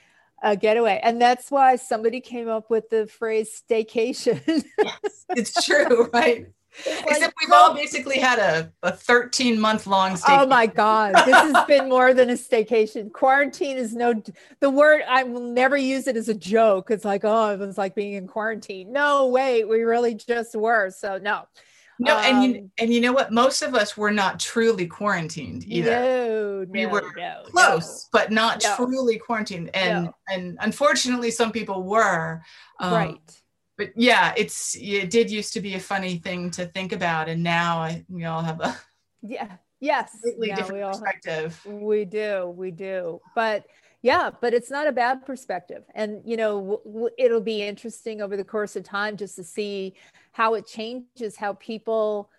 a 0.42 0.57
getaway. 0.57 1.00
And 1.02 1.20
that's 1.20 1.50
why 1.50 1.76
somebody 1.76 2.20
came 2.20 2.48
up 2.48 2.68
with 2.68 2.90
the 2.90 3.07
phrase 3.07 3.62
staycation. 3.62 4.42
yes, 4.46 5.24
it's 5.31 5.64
true, 5.64 6.11
right? 6.12 6.48
Like, 6.87 7.04
Except 7.11 7.35
we've 7.40 7.52
all 7.52 7.74
basically 7.74 8.18
had 8.18 8.38
a, 8.38 8.72
a 8.82 8.92
13 8.92 9.61
month 9.61 9.87
long 9.87 10.12
staycation. 10.12 10.42
Oh 10.42 10.46
my 10.46 10.66
God. 10.66 11.14
This 11.26 11.35
has 11.35 11.64
been 11.68 11.88
more 11.88 12.14
than 12.14 12.30
a 12.30 12.35
staycation. 12.35 13.12
Quarantine 13.12 13.76
is 13.76 13.94
no, 13.94 14.20
the 14.61 14.70
word, 14.70 15.02
I 15.08 15.22
will 15.22 15.52
never 15.52 15.76
use 15.76 16.06
it 16.06 16.16
as 16.16 16.28
a 16.28 16.35
joke. 16.35 16.90
It's 16.90 17.04
like, 17.04 17.22
oh, 17.24 17.50
it 17.50 17.58
was 17.58 17.76
like 17.76 17.94
being 17.94 18.14
in 18.14 18.26
quarantine. 18.26 18.92
No, 18.92 19.26
wait, 19.26 19.68
we 19.68 19.82
really 19.82 20.14
just 20.14 20.56
were. 20.56 20.90
So, 20.90 21.18
no. 21.18 21.46
No, 21.98 22.16
um, 22.16 22.24
and 22.24 22.44
you 22.44 22.61
um, 22.61 22.70
and 22.78 22.92
you 22.92 23.00
know 23.00 23.12
what? 23.12 23.30
Most 23.30 23.62
of 23.62 23.74
us 23.74 23.96
were 23.96 24.11
not 24.11 24.40
truly 24.40 24.87
quarantined 24.87 25.64
either. 25.68 25.90
No, 25.90 26.66
we 26.68 26.85
no, 26.85 26.88
were 26.88 27.04
no, 27.16 27.42
close, 27.44 28.08
no. 28.12 28.18
but 28.18 28.32
not 28.32 28.61
truly 28.76 29.18
quarantined. 29.18 29.70
And 29.74 30.11
and 30.28 30.56
unfortunately, 30.61 31.30
some 31.30 31.52
people 31.52 31.85
were. 31.85 32.42
Um, 32.80 32.92
right 32.92 33.41
but 33.76 33.90
yeah, 33.96 34.35
it's 34.37 34.76
it 34.78 35.11
did 35.11 35.30
used 35.30 35.52
to 35.54 35.61
be 35.61 35.74
a 35.74 35.80
funny 35.80 36.18
thing 36.18 36.50
to 36.52 36.66
think 36.66 36.92
about, 36.92 37.28
and 37.28 37.42
now 37.42 37.78
I, 37.78 38.04
we 38.08 38.24
all 38.24 38.42
have 38.42 38.61
a 38.61 38.76
yeah 39.22 39.56
yes. 39.80 40.11
completely 40.12 40.48
yeah, 40.48 40.56
different 40.56 40.85
we 40.85 40.90
perspective. 40.90 41.61
Have, 41.64 41.74
we 41.74 42.04
do, 42.04 42.52
we 42.56 42.70
do, 42.70 43.20
but 43.35 43.64
yeah, 44.02 44.30
but 44.40 44.52
it's 44.52 44.70
not 44.70 44.87
a 44.87 44.92
bad 44.92 45.24
perspective, 45.24 45.85
and 45.94 46.20
you 46.24 46.37
know 46.37 46.80
w- 46.85 47.11
it'll 47.18 47.40
be 47.40 47.62
interesting 47.62 48.20
over 48.20 48.37
the 48.37 48.44
course 48.44 48.76
of 48.76 48.85
time 48.85 49.16
just 49.16 49.37
to 49.37 49.44
see 49.44 49.94
how 50.32 50.54
it 50.54 50.66
changes 50.66 51.37
how 51.37 51.54
people 51.54 52.30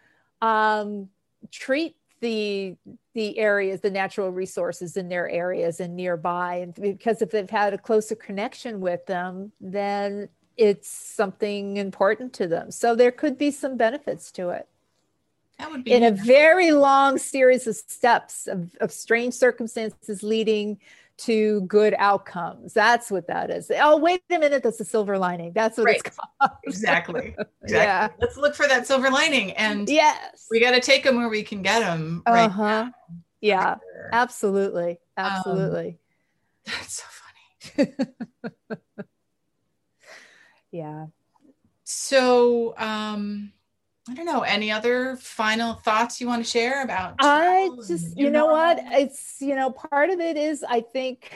um, 0.41 1.10
treat 1.52 1.96
the 2.22 2.76
the 3.13 3.38
areas 3.38 3.82
the 3.82 3.89
natural 3.91 4.32
resources 4.32 4.98
in 4.98 5.10
their 5.10 5.30
areas 5.30 5.80
and 5.80 5.96
nearby. 5.96 6.56
And 6.56 6.74
because 6.74 7.22
if 7.22 7.32
they've 7.32 7.50
had 7.50 7.74
a 7.74 7.78
closer 7.78 8.15
connection 8.15 8.80
with 8.80 9.06
them 9.06 9.52
then 9.60 10.30
it's 10.58 10.88
something 10.88 11.78
important 11.78 12.34
to 12.34 12.48
them 12.48 12.72
so 12.72 12.96
there 12.96 13.12
could 13.12 13.38
be 13.38 13.52
some 13.52 13.78
benefits 13.78 14.32
to 14.32 14.50
it 14.50 14.68
that 15.58 15.72
would 15.72 15.84
be 15.84 15.92
in 15.92 16.04
a 16.04 16.12
very 16.12 16.72
long 16.72 17.18
series 17.18 17.68
of 17.68 17.76
steps 17.76 18.48
of, 18.48 18.76
of 18.82 18.92
strange 18.92 19.34
circumstances 19.34 20.24
leading 20.24 20.80
to 21.16 21.62
good 21.62 21.96
outcomes. 21.98 22.74
That's 22.74 23.12
what 23.12 23.28
that 23.28 23.50
is. 23.50 23.72
Oh, 23.76 23.98
wait 23.98 24.22
a 24.30 24.39
minute, 24.39 24.63
that's 24.63 24.80
a 24.80 24.86
silver 24.86 25.18
lining. 25.18 25.54
That's 25.54 25.78
what 25.78 25.86
right. 25.86 26.02
it's 26.04 26.18
called. 26.39 26.52
exactly. 26.63 27.36
exactly. 27.62 27.72
Yeah. 27.72 28.10
Let's 28.20 28.38
look 28.38 28.56
for 28.56 28.68
that 28.68 28.88
silver 28.88 29.10
lining. 29.10 29.52
And 29.52 29.88
yes, 29.89 30.48
we 30.50 30.60
got 30.60 30.72
to 30.72 30.82
take 30.82 31.04
them 31.04 31.18
where 31.18 31.30
we 31.30 31.44
can 31.44 31.62
get 31.62 31.80
them. 31.80 32.24
Right 32.28 32.46
uh-huh. 32.46 32.63
Now. 32.63 32.94
Yeah, 33.42 33.76
sure. 33.76 34.10
absolutely. 34.12 35.00
Absolutely. 35.18 35.88
Um, 35.88 35.96
that's 36.66 36.94
so 36.94 37.04
funny. 37.76 39.04
Yeah. 40.74 41.06
So, 41.86 42.74
um, 42.78 43.54
I 44.10 44.16
don't 44.16 44.26
know. 44.26 44.42
Any 44.42 44.72
other 44.72 45.16
final 45.16 45.76
thoughts 45.76 46.20
you 46.20 46.28
want 46.28 46.44
to 46.44 46.50
share 46.50 46.84
about? 46.84 47.16
I 47.20 47.70
just, 47.88 48.18
you 48.18 48.30
know 48.30 48.48
what? 48.48 48.80
It's, 48.92 49.38
you 49.40 49.56
know, 49.56 49.70
part 49.70 50.10
of 50.10 50.20
it 50.20 50.36
is 50.36 50.66
I 50.68 50.82
think, 50.82 51.32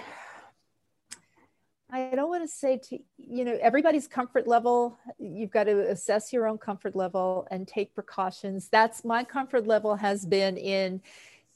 I 1.90 2.12
don't 2.16 2.30
want 2.30 2.44
to 2.44 2.48
say 2.50 2.78
to, 2.78 3.00
you 3.18 3.46
know, 3.46 3.58
everybody's 3.62 4.08
comfort 4.08 4.48
level. 4.48 4.98
You've 5.18 5.52
got 5.52 5.66
to 5.66 5.90
assess 5.90 6.34
your 6.34 6.48
own 6.48 6.58
comfort 6.58 6.96
level 6.96 7.48
and 7.52 7.66
take 7.66 7.94
precautions. 7.94 8.68
That's 8.70 9.06
my 9.06 9.24
comfort 9.24 9.66
level 9.66 9.96
has 9.96 10.26
been 10.26 10.58
in 10.58 11.02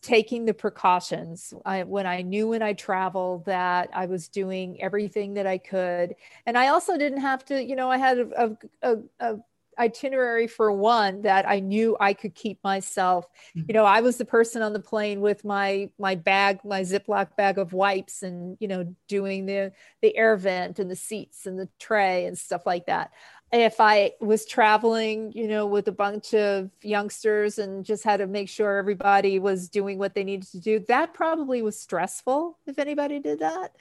taking 0.02 0.46
the 0.46 0.54
precautions. 0.54 1.54
I, 1.66 1.84
when 1.84 2.08
I 2.08 2.22
knew 2.22 2.50
when 2.50 2.62
I 2.62 2.74
traveled 2.74 3.46
that 3.46 3.90
I 3.94 4.08
was 4.08 4.28
doing 4.28 4.82
everything 4.82 5.36
that 5.36 5.46
I 5.46 5.58
could. 5.58 6.16
And 6.46 6.58
I 6.58 6.70
also 6.70 6.98
didn't 6.98 7.22
have 7.22 7.46
to, 7.46 7.64
you 7.64 7.76
know, 7.76 7.90
I 7.90 7.98
had 7.98 8.18
a, 8.18 8.58
a, 8.82 8.98
a, 9.20 9.36
itinerary 9.80 10.48
for 10.48 10.72
one 10.72 11.22
that 11.24 11.48
I 11.48 11.60
knew 11.60 11.98
I 12.00 12.14
could 12.14 12.36
keep 12.36 12.64
myself. 12.64 13.28
Mm-hmm. 13.56 13.66
You 13.70 13.74
know, 13.74 13.86
I 13.86 14.02
was 14.02 14.18
the 14.18 14.26
person 14.26 14.62
on 14.62 14.74
the 14.74 14.80
plane 14.80 15.22
with 15.22 15.44
my 15.44 15.90
my 15.98 16.16
bag, 16.16 16.60
my 16.64 16.82
Ziploc 16.82 17.36
bag 17.36 17.58
of 17.58 17.74
wipes, 17.74 18.22
and 18.22 18.58
you 18.60 18.68
know, 18.68 18.94
doing 19.08 19.46
the 19.46 19.72
the 20.02 20.16
air 20.16 20.36
vent 20.36 20.80
and 20.80 20.92
the 20.92 20.96
seats 20.96 21.46
and 21.46 21.58
the 21.58 21.70
tray 21.80 22.26
and 22.26 22.38
stuff 22.38 22.66
like 22.66 22.86
that. 22.88 23.12
If 23.54 23.82
I 23.82 24.14
was 24.22 24.46
traveling, 24.46 25.34
you 25.34 25.48
know, 25.48 25.66
with 25.66 25.88
a 25.90 25.92
bunch 25.92 26.34
of 26.34 26.70
youngsters 26.82 27.60
and 27.60 27.84
just 27.84 28.04
had 28.04 28.18
to 28.18 28.28
make 28.28 28.48
sure 28.48 28.78
everybody 28.78 29.40
was 29.40 29.68
doing 29.68 29.98
what 29.98 30.16
they 30.16 30.24
needed 30.24 30.50
to 30.52 30.60
do, 30.60 30.80
that 30.88 31.14
probably 31.14 31.62
was 31.62 31.78
stressful. 31.78 32.58
If 32.66 32.80
anybody 32.80 33.20
did 33.20 33.40
that. 33.40 33.76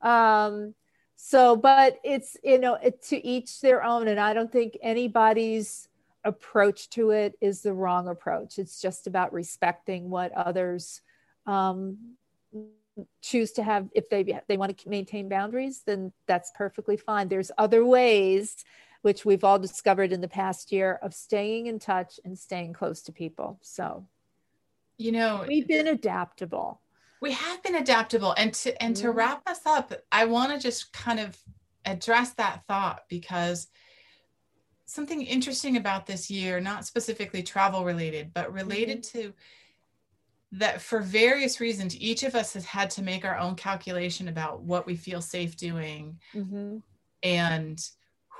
Um, 0.00 0.74
so 1.16 1.56
but 1.56 1.98
it's 2.04 2.36
you 2.42 2.58
know 2.58 2.74
it, 2.74 3.00
to 3.02 3.24
each 3.26 3.60
their 3.60 3.82
own 3.82 4.08
and 4.08 4.20
i 4.20 4.34
don't 4.34 4.52
think 4.52 4.76
anybody's 4.82 5.88
approach 6.24 6.90
to 6.90 7.10
it 7.10 7.34
is 7.40 7.62
the 7.62 7.72
wrong 7.72 8.08
approach 8.08 8.58
it's 8.58 8.80
just 8.80 9.06
about 9.06 9.32
respecting 9.32 10.10
what 10.10 10.32
others 10.32 11.00
um, 11.46 11.96
choose 13.20 13.52
to 13.52 13.62
have 13.62 13.88
if 13.94 14.08
they 14.08 14.38
they 14.48 14.56
want 14.56 14.76
to 14.76 14.88
maintain 14.88 15.28
boundaries 15.28 15.82
then 15.86 16.12
that's 16.26 16.50
perfectly 16.54 16.96
fine 16.96 17.28
there's 17.28 17.50
other 17.58 17.84
ways 17.84 18.64
which 19.04 19.26
we've 19.26 19.44
all 19.44 19.58
discovered 19.58 20.12
in 20.14 20.22
the 20.22 20.28
past 20.28 20.72
year 20.72 20.98
of 21.02 21.12
staying 21.12 21.66
in 21.66 21.78
touch 21.78 22.18
and 22.24 22.38
staying 22.38 22.72
close 22.72 23.02
to 23.02 23.12
people 23.12 23.58
so 23.60 24.06
you 24.96 25.12
know 25.12 25.44
we've 25.46 25.68
been 25.68 25.88
adaptable 25.88 26.80
we 27.20 27.32
have 27.32 27.62
been 27.62 27.74
adaptable 27.74 28.34
and 28.38 28.54
to 28.54 28.82
and 28.82 28.96
to 28.96 29.10
wrap 29.10 29.42
us 29.46 29.60
up 29.66 29.92
i 30.10 30.24
want 30.24 30.50
to 30.52 30.58
just 30.58 30.90
kind 30.94 31.20
of 31.20 31.38
address 31.84 32.32
that 32.32 32.62
thought 32.66 33.02
because 33.10 33.68
something 34.86 35.20
interesting 35.20 35.76
about 35.76 36.06
this 36.06 36.30
year 36.30 36.58
not 36.58 36.86
specifically 36.86 37.42
travel 37.42 37.84
related 37.84 38.32
but 38.32 38.50
related 38.54 39.02
mm-hmm. 39.02 39.20
to 39.20 39.32
that 40.52 40.80
for 40.80 41.00
various 41.00 41.60
reasons 41.60 42.00
each 42.00 42.22
of 42.22 42.34
us 42.34 42.54
has 42.54 42.64
had 42.64 42.88
to 42.88 43.02
make 43.02 43.26
our 43.26 43.36
own 43.36 43.54
calculation 43.54 44.28
about 44.28 44.62
what 44.62 44.86
we 44.86 44.96
feel 44.96 45.20
safe 45.20 45.56
doing 45.56 46.18
mm-hmm. 46.34 46.78
and 47.22 47.90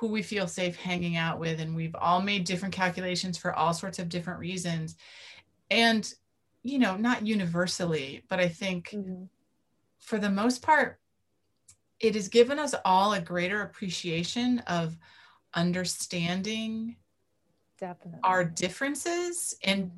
who 0.04 0.12
we 0.12 0.22
feel 0.22 0.46
safe 0.46 0.76
hanging 0.76 1.16
out 1.16 1.38
with 1.38 1.60
and 1.60 1.74
we've 1.74 1.96
all 1.96 2.20
made 2.20 2.44
different 2.44 2.74
calculations 2.74 3.38
for 3.38 3.54
all 3.54 3.72
sorts 3.72 3.98
of 3.98 4.08
different 4.08 4.38
reasons 4.38 4.96
and 5.70 6.14
you 6.64 6.78
know, 6.78 6.96
not 6.96 7.24
universally, 7.24 8.24
but 8.28 8.40
I 8.40 8.48
think 8.48 8.88
mm-hmm. 8.88 9.24
for 10.00 10.18
the 10.18 10.30
most 10.30 10.62
part, 10.62 10.98
it 12.00 12.14
has 12.16 12.28
given 12.28 12.58
us 12.58 12.74
all 12.84 13.12
a 13.12 13.20
greater 13.20 13.62
appreciation 13.62 14.60
of 14.60 14.96
understanding 15.52 16.96
Definitely. 17.78 18.20
our 18.24 18.44
differences 18.44 19.54
and 19.62 19.90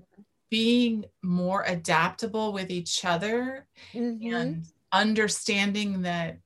being 0.50 1.04
more 1.22 1.62
adaptable 1.66 2.52
with 2.52 2.70
each 2.70 3.04
other 3.04 3.66
mm-hmm. 3.94 4.34
and 4.34 4.66
understanding 4.92 6.02
that 6.02 6.38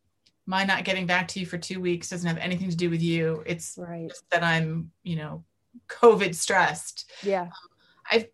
my 0.51 0.65
not 0.65 0.85
getting 0.85 1.07
back 1.07 1.29
to 1.29 1.41
you 1.41 1.47
for 1.47 1.57
two 1.57 1.81
weeks 1.81 2.11
doesn't 2.11 2.27
have 2.27 2.37
anything 2.39 2.69
to 2.69 2.77
do 2.77 2.91
with 2.91 3.01
you. 3.01 3.43
It's 3.47 3.79
right. 3.79 4.09
just 4.09 4.29
that 4.31 4.43
I'm, 4.43 4.91
you 5.05 5.15
know, 5.15 5.45
COVID 5.89 6.35
stressed. 6.35 7.09
Yeah. 7.23 7.43
Um, 7.43 7.51
I've 8.11 8.27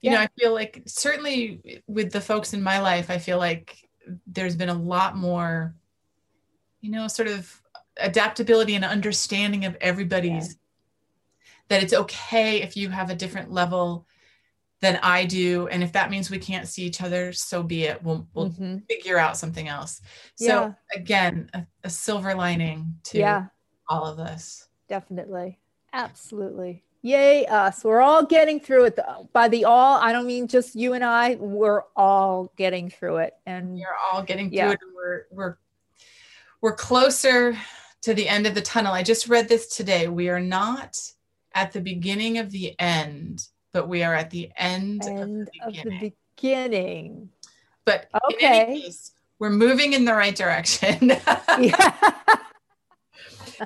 you 0.00 0.10
yeah. 0.10 0.14
know, 0.14 0.20
I 0.22 0.28
feel 0.40 0.52
like 0.52 0.82
certainly 0.86 1.82
with 1.86 2.10
the 2.10 2.20
folks 2.20 2.54
in 2.54 2.62
my 2.62 2.80
life, 2.80 3.08
I 3.10 3.18
feel 3.18 3.38
like 3.38 3.88
there's 4.26 4.56
been 4.56 4.70
a 4.70 4.74
lot 4.74 5.16
more, 5.16 5.76
you 6.80 6.90
know, 6.90 7.06
sort 7.06 7.28
of 7.28 7.62
adaptability 7.98 8.74
and 8.74 8.84
understanding 8.84 9.64
of 9.64 9.76
everybody's 9.80 10.48
yeah. 10.48 10.54
that 11.68 11.82
it's 11.84 11.92
okay 11.92 12.62
if 12.62 12.76
you 12.76 12.88
have 12.88 13.10
a 13.10 13.14
different 13.14 13.52
level 13.52 14.08
than 14.82 14.98
I 15.00 15.24
do. 15.24 15.68
And 15.68 15.82
if 15.82 15.92
that 15.92 16.10
means 16.10 16.28
we 16.28 16.40
can't 16.40 16.68
see 16.68 16.82
each 16.82 17.00
other, 17.00 17.32
so 17.32 17.62
be 17.62 17.84
it. 17.84 18.02
We'll, 18.02 18.26
we'll 18.34 18.50
mm-hmm. 18.50 18.78
figure 18.90 19.16
out 19.16 19.36
something 19.36 19.68
else. 19.68 20.02
So 20.34 20.46
yeah. 20.46 20.72
again, 20.94 21.48
a, 21.54 21.64
a, 21.84 21.88
silver 21.88 22.34
lining 22.34 22.96
to 23.04 23.18
yeah. 23.18 23.46
all 23.88 24.04
of 24.04 24.16
this. 24.16 24.68
Definitely. 24.88 25.60
Absolutely. 25.92 26.82
Yay, 27.02 27.46
us. 27.46 27.84
We're 27.84 28.00
all 28.00 28.26
getting 28.26 28.58
through 28.58 28.86
it. 28.86 28.98
By 29.32 29.48
the 29.48 29.64
all, 29.64 29.98
I 30.00 30.12
don't 30.12 30.26
mean 30.26 30.48
just 30.48 30.74
you 30.74 30.94
and 30.94 31.04
I. 31.04 31.36
We're 31.36 31.82
all 31.94 32.52
getting 32.56 32.90
through 32.90 33.18
it. 33.18 33.34
And 33.46 33.74
we're 33.74 33.86
all 34.12 34.22
getting 34.22 34.50
through 34.50 34.58
yeah. 34.58 34.70
it. 34.72 34.78
And 34.82 34.94
we're 34.94 35.24
we're 35.30 35.56
we're 36.60 36.76
closer 36.76 37.56
to 38.02 38.14
the 38.14 38.28
end 38.28 38.46
of 38.46 38.54
the 38.54 38.60
tunnel. 38.60 38.92
I 38.92 39.02
just 39.02 39.28
read 39.28 39.48
this 39.48 39.76
today. 39.76 40.08
We 40.08 40.28
are 40.28 40.40
not 40.40 40.96
at 41.54 41.72
the 41.72 41.80
beginning 41.80 42.38
of 42.38 42.50
the 42.50 42.78
end, 42.80 43.46
but 43.72 43.88
we 43.88 44.02
are 44.02 44.14
at 44.14 44.30
the 44.30 44.50
end, 44.56 45.02
end 45.04 45.48
of, 45.62 45.74
the 45.74 45.80
of 45.80 45.84
the 45.84 46.12
beginning. 46.36 47.30
But 47.84 48.08
okay. 48.32 48.82
Case, 48.82 49.12
we're 49.38 49.50
moving 49.50 49.92
in 49.92 50.04
the 50.04 50.14
right 50.14 50.34
direction. 50.34 51.08
yeah. 51.58 52.14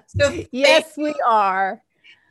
so 0.07 0.45
yes, 0.51 0.97
we 0.97 1.14
are 1.27 1.83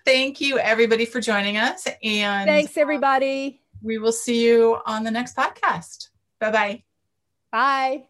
thank 0.05 0.39
you 0.39 0.57
everybody 0.59 1.05
for 1.05 1.19
joining 1.19 1.57
us. 1.57 1.87
And 2.03 2.47
thanks 2.47 2.77
uh, 2.77 2.81
everybody. 2.81 3.59
We 3.81 3.97
will 3.97 4.11
see 4.11 4.45
you 4.45 4.77
on 4.85 5.03
the 5.03 5.11
next 5.11 5.35
podcast. 5.35 6.09
Bye-bye. 6.39 6.83
Bye. 7.51 8.05